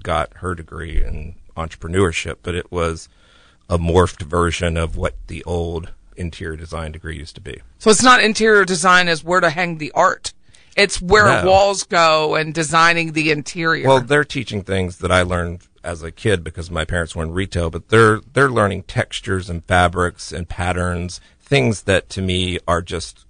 [0.07, 3.09] got her degree in entrepreneurship, but it was
[3.69, 7.61] a morphed version of what the old interior design degree used to be.
[7.81, 10.33] So it's not interior design as where to hang the art.
[10.77, 11.47] It's where No.
[11.51, 13.89] walls go and designing the interior.
[13.89, 17.33] Well, they're teaching things that I learned as a kid because my parents were in
[17.33, 22.81] retail, but they're they're learning textures and fabrics and patterns, things that to me are
[22.83, 23.25] just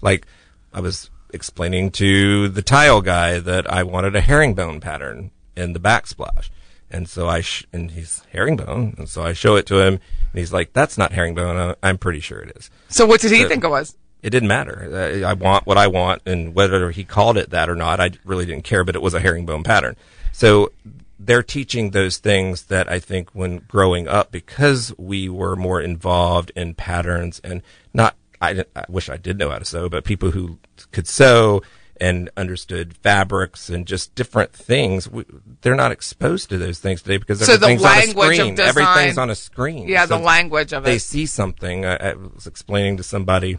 [0.00, 0.26] like
[0.74, 5.80] I was explaining to the tile guy that I wanted a herringbone pattern in the
[5.80, 6.50] backsplash.
[6.90, 10.38] And so I sh- and he's herringbone, and so I show it to him, and
[10.38, 11.56] he's like, "That's not herringbone.
[11.56, 13.96] I- I'm pretty sure it is." so what did he the- think it was?
[14.22, 14.88] it didn't matter.
[15.22, 18.10] Uh, I want what I want, and whether he called it that or not, I
[18.24, 18.84] really didn't care.
[18.84, 19.96] But it was a herringbone pattern.
[20.32, 20.70] So
[21.18, 26.52] they're teaching those things that I think when growing up, because we were more involved
[26.54, 28.14] in patterns and not.
[28.40, 30.58] I, I wish I did know how to sew, but people who
[30.92, 31.62] could sew
[32.00, 35.24] and understood fabrics and just different things, we,
[35.62, 38.34] they're not exposed to those things today because So the everything's on a language of
[38.36, 38.54] screen.
[38.54, 39.88] design- Everything's on a screen.
[39.88, 40.94] Yeah, the language of they it.
[40.94, 41.84] They see something.
[41.86, 43.58] I, I was explaining to somebody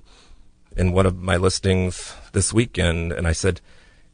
[0.75, 3.61] in one of my listings this weekend, and I said,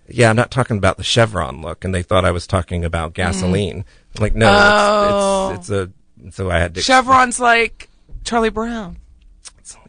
[0.07, 3.09] "Yeah, I'm not talking about the Chevron look," and they thought I was talking about
[3.13, 3.21] mm-hmm.
[3.23, 3.85] gasoline.
[4.17, 5.51] I'm like, no, Oh.
[5.55, 5.81] it's, it's, oh.
[5.83, 5.89] it's
[6.29, 6.31] a.
[6.31, 7.89] So I had to Chevron's like
[8.23, 8.97] Charlie Brown.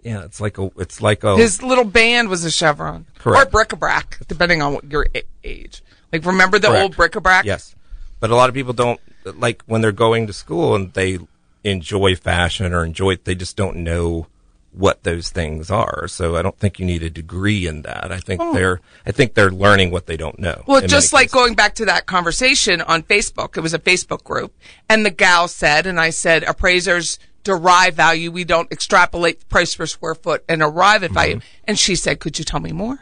[0.03, 0.71] Yeah, it's like a.
[0.77, 1.37] It's like a.
[1.37, 3.07] His little band was a Chevron.
[3.19, 3.49] Correct.
[3.49, 5.07] Or bric-a-brac, depending on what your
[5.43, 5.83] age.
[6.13, 6.83] Like, remember the Correct.
[6.83, 7.45] old bric-a-brac?
[7.45, 7.75] Yes,
[8.21, 11.19] but a lot of people don't like when they're going to school and they
[11.65, 13.17] enjoy fashion or enjoy.
[13.17, 14.27] They just don't know
[14.73, 16.09] what those things are.
[16.09, 18.11] So I don't think you need a degree in that.
[18.11, 18.53] I think oh.
[18.53, 18.81] they're.
[19.07, 20.63] I think they're learning what they don't know.
[20.63, 20.65] Oh.
[20.67, 21.35] Well, just like cases.
[21.35, 24.53] going back to that conversation on Facebook, it was a Facebook group,
[24.89, 28.31] and the gal said, and I said, appraisers derive value.
[28.31, 31.41] We don't extrapolate the price per square foot and arrive at value.
[31.65, 32.99] And she said, could you tell me more?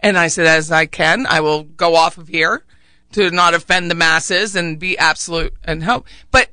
[0.00, 2.64] And I said, as I can, I will go off of here
[3.12, 6.06] to not offend the masses and be absolute and help.
[6.30, 6.50] But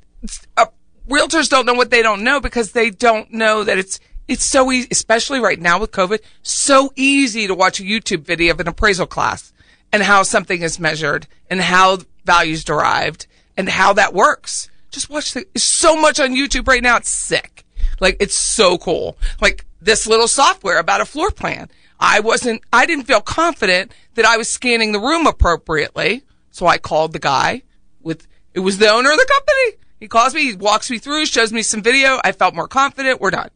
[0.56, 0.68] uh,
[1.10, 4.72] realtors don't know what they don't know because they don't know that it's it's so
[4.72, 8.68] easy, especially right now with COVID, so easy to watch a YouTube video of an
[8.68, 9.52] appraisal class
[9.92, 13.28] and how something is measured and how values derived
[13.58, 14.70] and how that works.
[14.92, 16.98] Just watch the, it's so much on YouTube right now.
[16.98, 17.66] It's sick.
[18.00, 19.18] Like it's so cool.
[19.42, 21.70] Like this little software about a floor plan.
[22.00, 26.24] I wasn't, I didn't feel confident that I was scanning the room appropriately.
[26.50, 27.64] So I called the guy
[28.02, 29.84] with, it was the owner of the company.
[30.00, 32.20] He calls me, he walks me through, shows me some video.
[32.24, 33.22] I felt more confident.
[33.22, 33.50] We're done.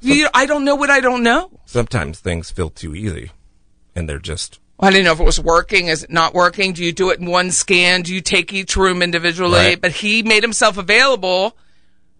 [0.00, 1.50] You, I don't know what I don't know.
[1.66, 3.32] sometimes things feel too easy,
[3.94, 5.86] and they're just I didn't know if it was working.
[5.88, 6.72] Is it not working?
[6.72, 8.02] Do you do it in one scan?
[8.02, 9.58] Do you take each room individually?
[9.58, 9.80] Right.
[9.80, 11.56] But he made himself available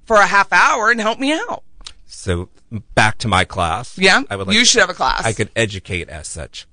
[0.05, 1.63] for a half hour and helped me out.
[2.07, 2.49] so.
[2.95, 3.99] Back to my class.
[3.99, 5.25] Yeah, I would like you to- should have a class.
[5.25, 6.69] I could educate as such.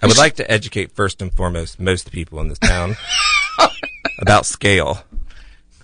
[0.00, 2.94] I would like to educate first and foremost most people in this town
[4.20, 5.02] about scale.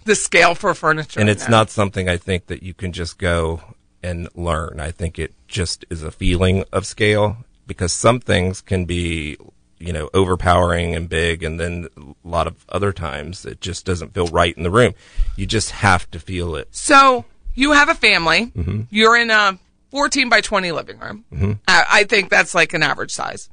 [0.05, 1.59] the scale for furniture, and it's now.
[1.59, 3.61] not something I think that you can just go
[4.05, 4.79] and learn.
[4.79, 7.39] I think it just is a feeling of scale
[7.69, 9.37] because some things can be,
[9.79, 14.15] you know, overpowering and big, and then a lot of other times it just doesn't
[14.15, 14.95] feel right in the room.
[15.37, 16.67] You just have to feel it.
[16.73, 18.47] So you have a family.
[18.47, 18.83] Mm-hmm.
[18.91, 19.59] You're in a
[19.93, 21.61] 14 by 20 living room.
[21.69, 23.49] I, I think that's like an average size.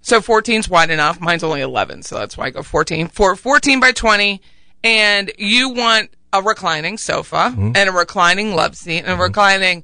[0.00, 1.20] So 14's wide enough.
[1.20, 3.08] Mine's only 11, so that's why I go 14.
[3.08, 4.40] For 14 by 20,
[4.84, 7.72] and you want a reclining sofa Mm-hmm.
[7.74, 9.82] and a reclining love seat and a reclining.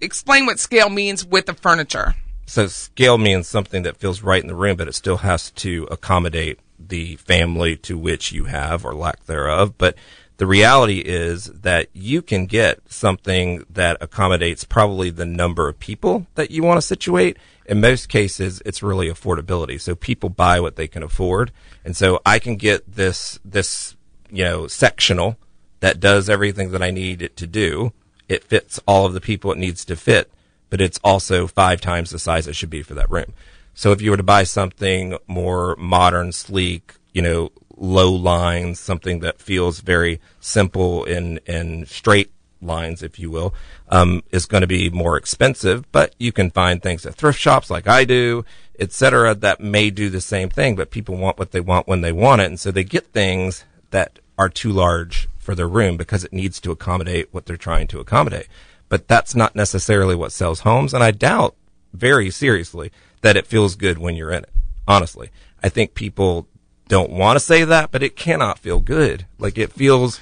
[0.00, 2.14] Explain what scale means with the furniture.
[2.46, 5.86] So scale means something that feels right in the room, but it still has to
[5.90, 9.78] accommodate the family to which you have or lack thereof.
[9.78, 9.96] But
[10.38, 16.26] the reality is that you can get something that accommodates probably the number of people
[16.34, 17.36] that you want to situate.
[17.66, 19.80] In most cases, it's really affordability.
[19.80, 21.52] So people buy what they can afford.
[21.84, 23.94] And so I can get this, this,
[24.30, 25.36] you know, sectional
[25.80, 27.92] that does everything that I need it to do.
[28.28, 30.30] It fits all of the people it needs to fit
[30.72, 33.34] but it's also five times the size it should be for that room.
[33.74, 39.20] So if you were to buy something more modern, sleek, you know, low lines, something
[39.20, 42.32] that feels very simple and, and straight
[42.62, 43.52] lines, if you will,
[43.90, 47.68] um, is going to be more expensive, but you can find things at thrift shops
[47.68, 48.46] like I do,
[48.78, 52.00] et cetera, that may do the same thing, but people want what they want when
[52.00, 52.46] they want it.
[52.46, 56.58] And so they get things that are too large for their room because it needs
[56.60, 58.48] to accommodate what they're trying to accommodate
[58.92, 60.92] but that's not necessarily what sells homes.
[60.92, 61.56] And I doubt
[61.94, 64.50] very seriously that it feels good when you're in it.
[64.86, 65.30] Honestly,
[65.62, 66.46] I think people
[66.88, 69.24] don't want to say that, but it cannot feel good.
[69.38, 70.20] Like it feels,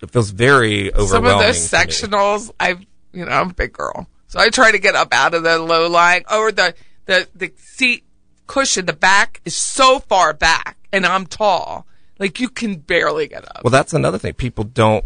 [0.00, 1.08] it feels very overwhelming.
[1.08, 2.78] Some of those sectionals, I,
[3.12, 5.58] you know, I'm a big girl, so I try to get up out of the
[5.58, 8.04] low lying or the the the seat
[8.46, 8.86] cushion.
[8.86, 11.86] The back is so far back, and I'm tall,
[12.18, 13.62] like you can barely get up.
[13.64, 14.34] Well, that's another thing.
[14.34, 15.04] People don't.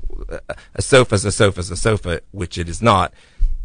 [0.74, 3.12] A sofa is a sofa is a sofa, which it is not.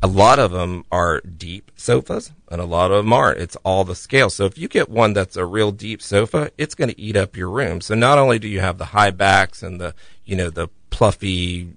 [0.03, 3.39] A lot of them are deep sofas, and a lot of them aren't.
[3.39, 4.29] It's all the scale.
[4.29, 7.37] So if you get one that's a real deep sofa, it's going to eat up
[7.37, 7.81] your room.
[7.81, 11.75] So not only do you have the high backs and the you know the pluffy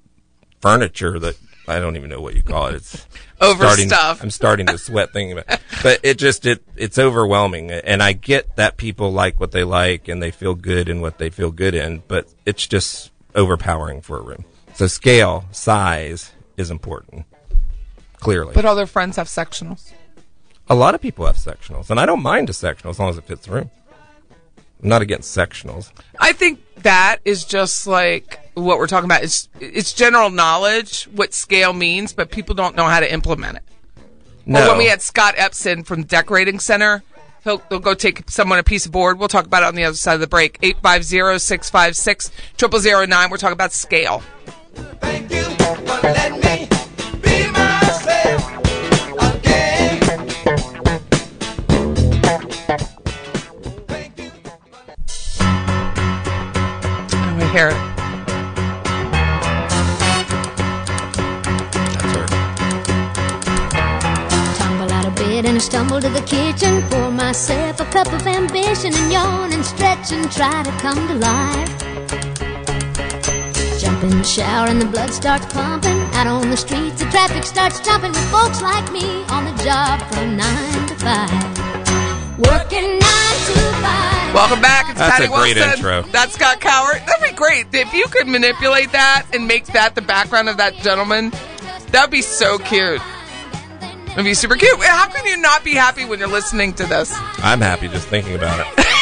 [0.61, 1.37] furniture that
[1.69, 2.77] I don't even know what you call it.
[2.77, 4.23] It's starting, Overstuffed.
[4.23, 5.61] I'm starting to sweat thinking about, it.
[5.83, 10.09] but it just it it's overwhelming, and I get that people like what they like
[10.09, 14.19] and they feel good in what they feel good in, but it's just overpowering for
[14.19, 14.45] a room.
[14.75, 17.27] So scale, size is important.
[18.21, 19.93] Clearly, but other friends have sectionals.
[20.69, 23.19] a lot of people have sectionals, and I don't mind a sectional as long as
[23.19, 23.71] it fits the room.
[24.83, 25.91] I'm not against sectionals.
[26.21, 29.23] I think that is just like what we're talking about.
[29.23, 33.63] is it's general knowledge what scale means, but people don't know how to implement it.
[34.47, 34.61] No.
[34.61, 37.03] Well, when we had Scott Epson from the Decorating Center,
[37.45, 39.19] he'll, he'll go take someone a piece of board.
[39.19, 40.59] We'll talk about it on the other side of the break.
[40.61, 43.31] 850-656-0009.
[43.31, 44.23] We're talking about scale.
[57.41, 57.88] I hear it.
[65.59, 70.13] Gonna stumble to the kitchen, pour myself a cup of ambition, and yawn and stretch
[70.13, 71.79] and try to come to life.
[73.81, 75.99] Jump in the shower and the blood starts pumping.
[76.15, 80.01] Out on the streets, the traffic starts jumping with folks like me on the job
[80.13, 82.39] from nine to five.
[82.39, 84.35] Working nine to five.
[84.35, 84.91] Welcome back.
[84.91, 85.77] It's That's Patty a great Wilson.
[85.77, 86.03] intro.
[86.13, 87.05] That's Scott Cowart.
[87.05, 90.75] That'd be great if you could manipulate that and make that the background of that
[90.75, 91.33] gentleman.
[91.91, 93.03] That'd be so cute.
[94.13, 94.81] It'd be super cute.
[94.81, 97.13] How can you not be happy when you're listening to this?
[97.39, 98.85] I'm happy just thinking about it.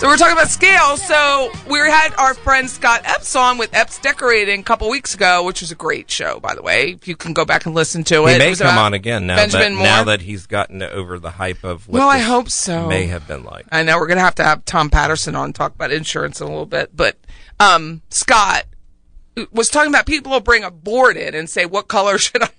[0.00, 0.96] So we're talking about scale.
[0.96, 5.44] So we had our friend Scott Epps on with Epps Decorating a couple weeks ago,
[5.44, 6.96] which was a great show, by the way.
[7.04, 8.32] You can go back and listen to it.
[8.32, 11.32] He may was come on again now Benjamin that now that he's gotten over the
[11.32, 12.86] hype of what Well, I hope so.
[12.86, 13.66] may have been like.
[13.70, 16.50] I know we're gonna have to have Tom Patterson on talk about insurance in a
[16.50, 17.18] little bit, but
[17.58, 18.64] um, Scott
[19.52, 22.50] was talking about people will bring a board in and say, "What color should I?"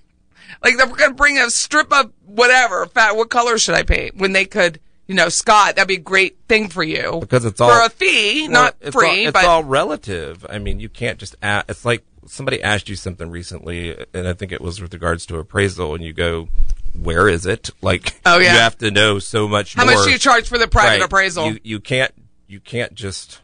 [0.62, 2.86] Like they're gonna bring a strip of whatever.
[2.86, 4.16] Fat, what color should I paint?
[4.18, 4.78] When they could,
[5.08, 7.88] you know, Scott, that'd be a great thing for you Because it's for all- a
[7.88, 10.46] fee, Well, not it's free, All, it's but all relative.
[10.48, 11.68] I mean, you can't just ask.
[11.68, 15.38] It's like somebody asked you something recently, and I think it was with regards to
[15.38, 16.48] appraisal, and you go,
[16.92, 18.52] "Where is it?" Like, Oh, yeah.
[18.52, 19.74] you have to know so much.
[19.74, 19.94] how more.
[19.94, 21.02] much do you charge for the private Right.
[21.02, 21.48] appraisal?
[21.52, 22.12] You, you can't.
[22.46, 23.40] You can't just.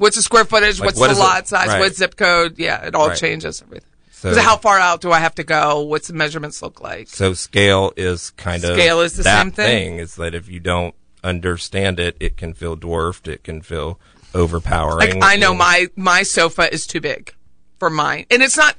[0.00, 0.80] What's the square footage?
[0.80, 1.20] Like, what's what the is it?
[1.20, 1.68] lot size?
[1.68, 1.78] Right.
[1.78, 2.58] What zip code?
[2.58, 3.18] Yeah, it all Right.
[3.18, 3.86] changes everything.
[4.12, 5.80] So, how far out do I have to go?
[5.80, 7.08] What's the measurements look like?
[7.08, 9.98] so scale is kind of Scale is the that same thing?
[9.98, 13.28] Is that if you don't understand it, it can feel dwarfed.
[13.28, 14.00] It can feel
[14.34, 15.20] overpowering.
[15.20, 17.34] Like I know my my sofa is too big
[17.78, 18.76] for mine, and it's not.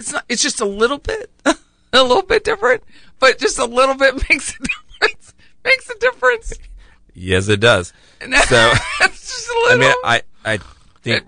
[0.00, 0.24] It's not.
[0.28, 1.54] It's just a little bit, a
[2.02, 2.82] little bit different,
[3.20, 5.34] but just a little bit makes a difference.
[5.64, 6.52] Makes a difference.
[7.18, 7.92] Yes, it does.
[8.20, 8.28] So
[9.00, 10.58] it's just a I mean, I I
[11.02, 11.24] think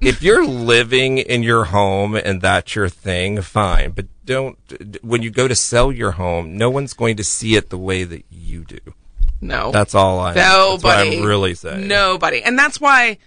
[0.00, 3.92] if you're living in your home and that's your thing, fine.
[3.92, 4.58] But don't
[5.02, 8.04] when you go to sell your home, no one's going to see it the way
[8.04, 8.78] that you do.
[9.40, 10.34] No, That's all I.
[10.34, 11.18] Nobody.
[11.18, 11.86] I'm really saying.
[11.86, 13.18] Nobody, and that's why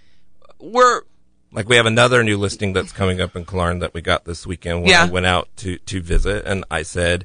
[0.60, 1.02] we're
[1.52, 4.46] Like we have another new listing that's coming up in Killearn that we got this
[4.46, 5.04] weekend when Yeah.
[5.04, 7.24] I went out to to visit, and I said,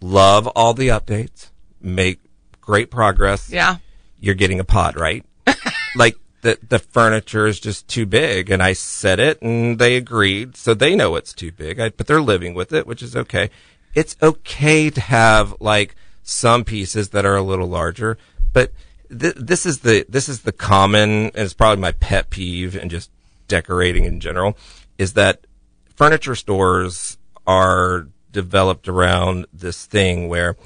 [0.00, 1.50] "Love all the updates,
[1.80, 2.18] make
[2.66, 3.48] great progress.
[3.48, 3.76] yeah.
[4.20, 5.24] you're getting a pod, right?
[5.96, 10.56] like the the furniture is just too big, and I said it, and they agreed,
[10.56, 11.80] so they know it's too big.
[11.80, 13.50] I, but they're living with it, which is okay.
[13.94, 18.18] It's okay to have like some pieces that are a little larger,
[18.52, 18.72] but
[19.08, 22.90] th- this is the this is the common, and it's probably my pet peeve, and
[22.90, 23.10] just
[23.48, 24.56] decorating in general,
[24.98, 25.46] is that
[25.94, 30.56] furniture stores are developed around this thing where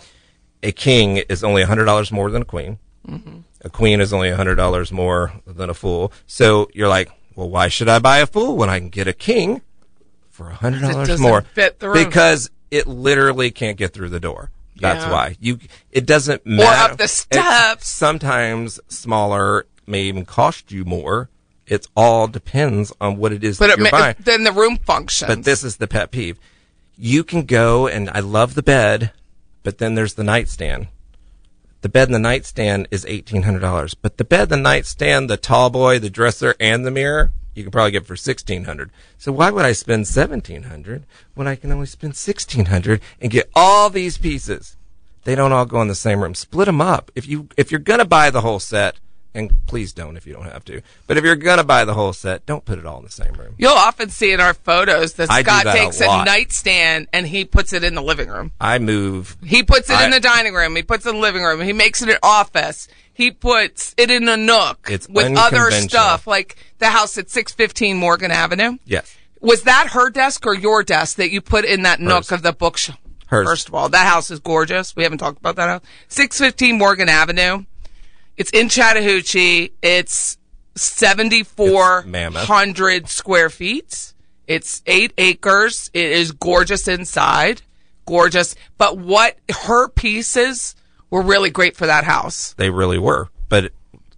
[0.62, 2.78] a king is only $100 more than a queen.
[3.06, 3.38] Mm-hmm.
[3.62, 6.12] A queen is only $100 more than a fool.
[6.26, 9.12] So you're like, well, why should I buy a fool when I can get a
[9.12, 9.62] king
[10.30, 11.42] for $100 more?
[11.42, 12.04] fit the room.
[12.04, 14.50] Because it literally can't get through the door.
[14.76, 15.12] That's Yeah.
[15.12, 15.36] why.
[15.40, 15.58] You
[15.90, 16.92] it doesn't matter.
[16.92, 17.86] up the It's.
[17.86, 21.28] Sometimes smaller may even cost you more.
[21.66, 24.16] It all depends on what it is But that it, you're ma- buying.
[24.20, 25.28] then the room functions.
[25.28, 26.38] But this is the pet peeve.
[26.96, 29.12] You can go and I love the bed,
[29.62, 30.88] but then there's the nightstand.
[31.82, 33.94] The bed and the nightstand is eighteen hundred dollars.
[33.94, 37.72] But the bed, the nightstand, the tall boy, the dresser, and the mirror, you can
[37.72, 38.90] probably get for sixteen hundred.
[39.16, 43.30] So why would I spend seventeen hundred when I can only spend sixteen hundred and
[43.30, 44.76] get all these pieces?
[45.24, 46.34] They don't all go in the same room.
[46.34, 47.10] Split them up.
[47.14, 48.96] If you if you're gonna buy the whole set,
[49.34, 50.82] and please don't if you don't have to.
[51.06, 53.32] But if you're gonna buy the whole set, don't put it all in the same
[53.34, 53.54] room.
[53.58, 56.26] You'll often see in our photos that I do Scott that a takes a, lot.
[56.26, 58.52] nightstand and he puts it in the living room.
[58.60, 60.74] I move He puts it in the dining room.
[60.76, 61.60] He puts it in the living room.
[61.60, 62.88] He makes it an office.
[63.12, 65.88] He puts it in a nook It's with other unconventional.
[65.88, 68.78] stuff, like the house at 615 Morgan Avenue.
[68.86, 69.14] Yes.
[69.40, 72.32] Was that her desk or your desk that you put in that nook Hers.
[72.32, 72.98] of the bookshelf?
[73.26, 73.46] Hers.
[73.46, 74.96] First of all, that house is gorgeous.
[74.96, 75.82] We haven't talked about that house.
[76.08, 77.64] 615 Morgan Avenue.
[78.40, 79.72] It's in Chattahoochee.
[79.82, 80.38] It's
[80.74, 82.46] It's mammoth.
[82.46, 84.14] 7,400 square feet.
[84.46, 85.90] It's eight acres.
[85.92, 87.60] It is gorgeous inside.
[88.06, 88.54] Gorgeous.
[88.78, 89.36] But what
[89.66, 90.74] her pieces
[91.10, 92.54] were really great for that house.
[92.54, 93.72] They really were, but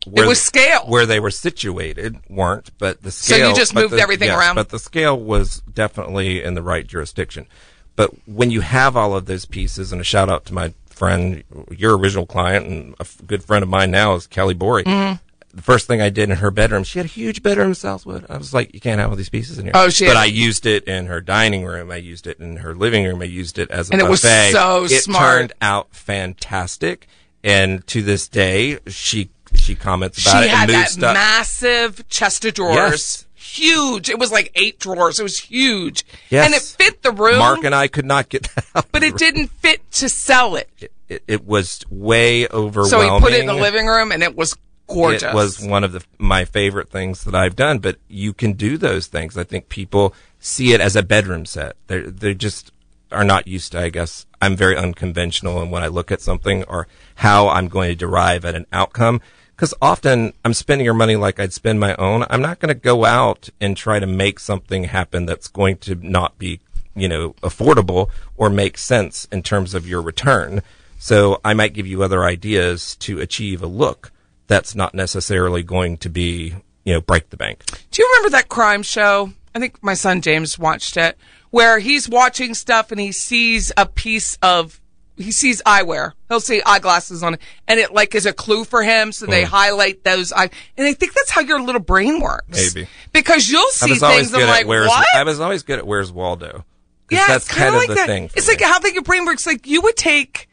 [0.06, 0.84] where, was scale.
[0.86, 2.70] where they were situated weren't.
[2.78, 3.38] But the scale.
[3.38, 4.54] So you just moved the- everything yes, around?
[4.54, 7.48] But the scale was definitely in the right jurisdiction.
[7.96, 11.42] But when you have all of those pieces, and a shout out to my friend,
[11.70, 14.84] your original client, and a f- good friend of mine now is Kelly Bory.
[14.84, 15.16] Mm-hmm.
[15.54, 18.24] The first thing I did in her bedroom, she had a huge bedroom in Southwood.
[18.30, 19.72] I was like, you can't have all these pieces in here.
[19.74, 21.90] Oh, she But had- I used it in her dining room.
[21.90, 23.20] I used it in her living room.
[23.20, 25.38] I used it as a And it was so it smart.
[25.40, 27.06] turned out fantastic.
[27.44, 31.14] And to this day, she she comments about she it had and that stuff.
[31.14, 32.76] massive chest of drawers.
[32.76, 33.26] Yes.
[33.58, 34.08] Huge.
[34.08, 35.20] It was like eight drawers.
[35.20, 36.04] It was huge.
[36.30, 36.46] Yes.
[36.46, 37.38] And it fit the room.
[37.38, 38.86] Mark and I could not get that out.
[38.92, 40.70] but it didn't fit to sell it.
[41.08, 42.90] It, it was way overwhelming.
[42.90, 45.22] So he put it in the living room and it was gorgeous.
[45.22, 48.76] It was one of the, my favorite things that I've done, but you can do
[48.76, 49.36] those things.
[49.36, 51.76] I think people see it as a bedroom set.
[51.86, 52.72] They're, they just
[53.10, 56.64] are not used to, I guess, I'm very unconventional in when I look at something
[56.64, 59.20] or how I'm going to derive at an outcome.
[59.56, 62.24] Cause often I'm spending your money like I'd spend my own.
[62.28, 65.94] I'm not going to go out and try to make something happen that's going to
[65.94, 66.60] not be,
[66.96, 70.62] you know, affordable or make sense in terms of your return.
[70.98, 74.10] So I might give you other ideas to achieve a look
[74.46, 77.64] that's not necessarily going to be, you know, break the bank.
[77.90, 79.32] Do you remember that crime show?
[79.54, 81.16] I think my son James watched it,
[81.50, 84.80] where he's watching stuff and he sees a piece of,
[85.16, 86.12] he sees eyewear.
[86.28, 89.12] He'll see eyeglasses on it, and it like is a clue for him.
[89.12, 89.50] So they hmm.
[89.50, 92.74] highlight those eye, and I think that's how your little brain works.
[92.74, 92.88] Maybe.
[93.12, 95.06] because you'll see things and good like where's, what?
[95.14, 96.64] I was always good at where's Waldo.
[97.10, 98.06] yeah, that's it's kind of like the that.
[98.06, 98.24] thing.
[98.34, 98.54] It's me.
[98.54, 99.46] like how think your brain works.
[99.46, 100.48] Like you would take,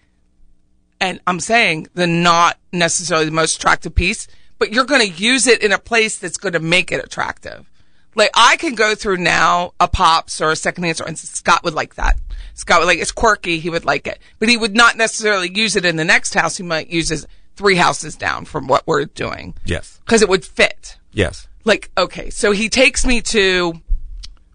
[0.99, 5.47] and I'm saying the not necessarily the most attractive piece, but you're going to use
[5.47, 7.70] it in a place that's going to make it attractive.
[8.16, 11.74] Like I can go through now a pops or a second answer, and Scott would
[11.74, 12.18] like that.
[12.53, 13.60] Scott would like it's quirky.
[13.60, 16.57] He would like it, but he would not necessarily use it in the next house.
[16.57, 19.53] He might use it three houses down from what we're doing.
[19.66, 20.97] Yes, because it would fit.
[21.12, 23.74] Yes, like okay so he takes me to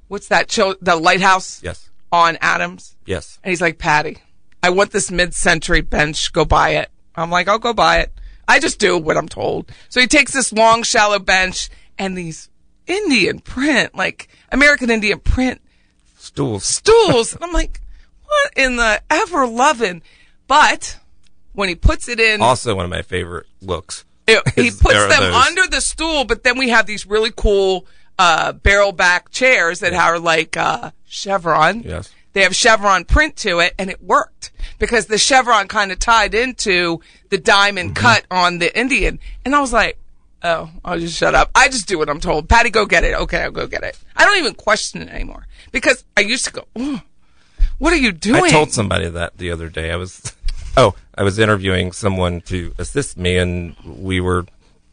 [0.08, 0.48] what's that
[0.80, 1.62] the lighthouse?
[1.62, 2.96] Yes, on adams?
[3.06, 3.38] Yes.
[3.42, 4.18] and he's like patty
[4.62, 6.90] i want this mid-century bench go buy it.
[7.14, 8.12] I'm like i'll go buy it.
[8.48, 9.70] I just do what i'm told.
[9.88, 12.48] So he takes this long shallow bench and these
[12.86, 15.60] indian print like american indian print
[16.18, 16.64] Stools.
[16.64, 17.80] stools and i'm like
[18.24, 20.02] what in the ever loving
[20.46, 20.98] but
[21.52, 24.04] when he puts it in Also one of my favorite looks.
[24.26, 25.34] it- he puts them those.
[25.46, 27.86] under the stool, but then we have these really cool
[28.18, 31.82] uh, barrel back chairs that are like uh, chevron.
[31.82, 32.10] Yes.
[32.32, 36.34] They have chevron print to it, and it worked because the chevron kind of tied
[36.34, 38.02] into the diamond Mm-hmm.
[38.04, 39.20] cut on the Indian.
[39.44, 39.96] And I was like,
[40.44, 41.50] oh, I'll just shut up.
[41.54, 42.48] I just do what I'm told.
[42.48, 43.14] Patty, go get it.
[43.14, 43.98] Okay, I'll go get it.
[44.14, 47.00] I don't even question it anymore because I used to go, "Ugh,
[47.78, 48.44] what are you doing?
[48.44, 49.90] I told somebody that the other day.
[49.90, 50.34] I was,
[50.76, 54.46] oh, I was interviewing someone to assist me, and we were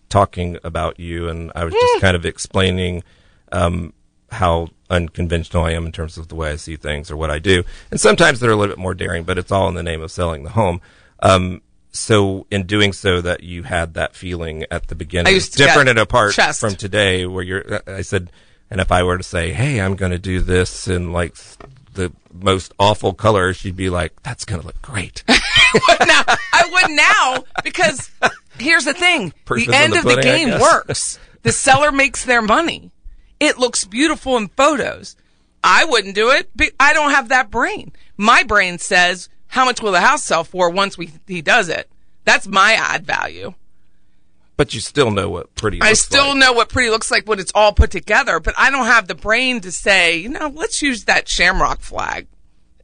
[0.10, 3.04] talking about you, and I was just kind of explaining
[3.52, 3.93] um,
[4.32, 7.39] how unconventional I am in terms of the way I see things or what I
[7.39, 7.64] do.
[7.91, 10.12] And sometimes they're a little bit more daring, but it's all in the name of
[10.12, 10.82] selling the home.
[11.22, 15.53] Um, so in doing so, that you had that feeling at the beginning, I used
[15.53, 16.59] to get different and apart chest.
[16.59, 17.73] from today, where you're.
[17.75, 18.31] Uh, I said,
[18.69, 21.35] and if I were to say, "Hey, I'm going to do this in like
[21.93, 26.23] the most awful color," she'd be like, "That's going to look great." now,
[26.53, 28.09] I would now because
[28.57, 31.19] here's the thing: Proof the end the of the pudding, I game works.
[31.43, 32.91] The seller makes their money.
[33.39, 35.15] It looks beautiful in photos.
[35.63, 36.49] I wouldn't do it.
[36.55, 37.91] But I don't have that brain.
[38.17, 41.89] My brain says, "How much will the house sell for once we he does it?"
[42.26, 43.54] That's my ad value.
[44.58, 45.82] but you still know what pretty.
[45.82, 46.38] I still like.
[46.38, 49.16] know what pretty looks like when it's all put together, but I don't have the
[49.16, 52.28] brain to say, you know, let's use that shamrock flag.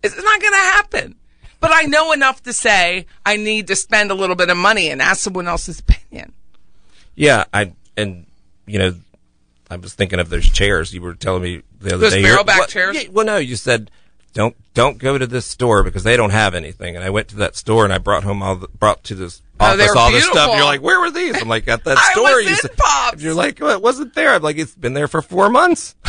[0.01, 1.15] It's not going to happen.
[1.59, 4.89] But I know enough to say I need to spend a little bit of money
[4.89, 6.33] and ask someone else's opinion.
[7.15, 8.25] Yeah, I and
[8.65, 8.95] you know,
[9.69, 12.21] I was thinking of those chairs you were telling me the other Those day.
[12.23, 12.95] barrel You're- back chairs?
[13.03, 13.91] yeah, well, no, you said
[14.37, 16.95] don't don't go to this store because they don't have anything.
[16.95, 19.41] And I went to that store and I brought home all the, brought to this
[19.59, 20.49] Oh, office were all this stuff.
[20.51, 21.41] And you're like, where were these?
[21.41, 22.39] I'm like, at that store.
[22.39, 24.35] you said- You're like, well, it wasn't there.
[24.35, 25.95] I'm like, it's been there for four months.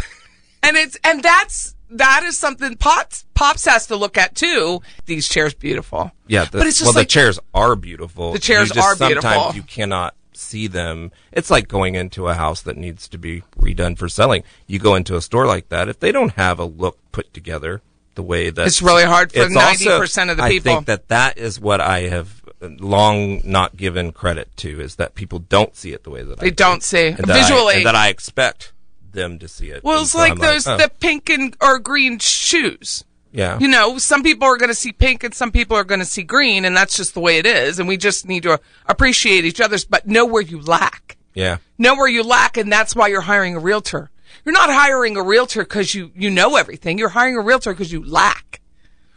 [0.61, 4.83] And it's, and that's, that is something Pops, Pops has to look at too.
[5.07, 6.11] These chairs beautiful.
[6.27, 8.33] Yeah, the, but it's just well, like, the chairs are beautiful.
[8.33, 9.31] The chairs just- are beautiful.
[9.31, 11.13] Sometimes you cannot see them.
[11.33, 14.43] It's like going into a house that needs to be redone for selling.
[14.67, 15.89] You go into a store like that.
[15.89, 17.81] If they don't have a look put together
[18.19, 20.73] the way that It's really hard for 90% of the people.
[20.73, 25.15] I think that that is what I have long not given credit to is that
[25.15, 26.57] people don't see it the way that I They do.
[26.57, 27.07] don't see.
[27.07, 28.73] And that I- Visually- and that I expect
[29.13, 29.85] them to see it.
[29.85, 33.05] well, it's so like I'm those, oh, the pink and, or green shoes.
[33.33, 33.57] yeah.
[33.61, 36.05] You know, some people are going to see pink and some people are going to
[36.07, 37.79] see green, and that's just the way it is.
[37.79, 41.17] And we just need to appreciate each other's, but know where you lack.
[41.35, 41.59] yeah.
[41.79, 44.11] Know where you lack, and that's why you're hiring a realtor.
[44.45, 46.99] You're not hiring a realtor because you, you know everything.
[46.99, 48.61] You're hiring a realtor because you lack.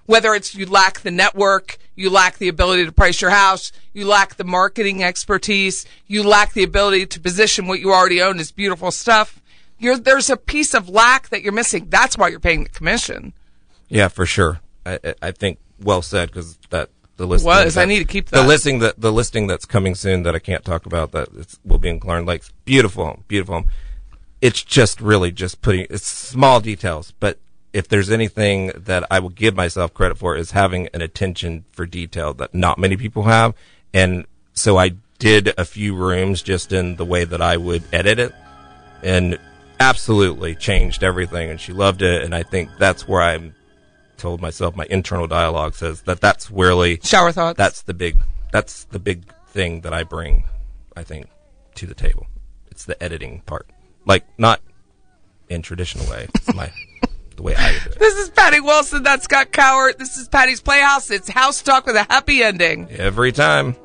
[0.05, 4.07] Whether it's you lack the network, you lack the ability to price your house, you
[4.07, 8.51] lack the marketing expertise, you lack the ability to position what you already own as
[8.51, 9.41] beautiful stuff.
[9.77, 11.87] You're, there's a piece of lack that you're missing.
[11.89, 13.33] That's why you're paying the commission.
[13.87, 14.59] Yeah, for sure.
[14.85, 17.77] I, I- think well said because that the listing was.
[17.77, 20.65] I need to keep the listing that the listing that's coming soon that I can't
[20.65, 22.51] talk about that it's, will be in Killearn Lakes.
[22.65, 23.67] Beautiful home, beautiful home.
[24.41, 27.37] It's just really just putting it's small details, but
[27.73, 31.85] if there's anything that I will give myself credit for is having an attention for
[31.85, 33.55] detail that not many people have.
[33.93, 38.19] And so I did a few rooms just in the way that I would edit
[38.19, 38.33] it
[39.03, 39.39] and
[39.79, 41.49] absolutely changed everything.
[41.49, 42.23] And she loved it.
[42.23, 43.55] And I think that's where I'm
[44.17, 47.57] told myself my internal dialogue says that that's really Shower thoughts.
[47.57, 48.21] that's the big
[48.51, 50.43] that's the big thing that I bring,
[50.95, 51.27] I think,
[51.75, 52.27] to the table.
[52.69, 53.67] It's the editing part
[54.05, 54.61] like not
[55.49, 56.27] in traditional way.
[56.35, 56.71] It's my
[57.35, 57.99] the way I do it.
[57.99, 59.03] This is Patty Wilson.
[59.03, 59.97] That's Scott Cowart.
[59.97, 61.11] This is Patty's Playhouse.
[61.11, 63.75] It's house talk with a happy ending every time.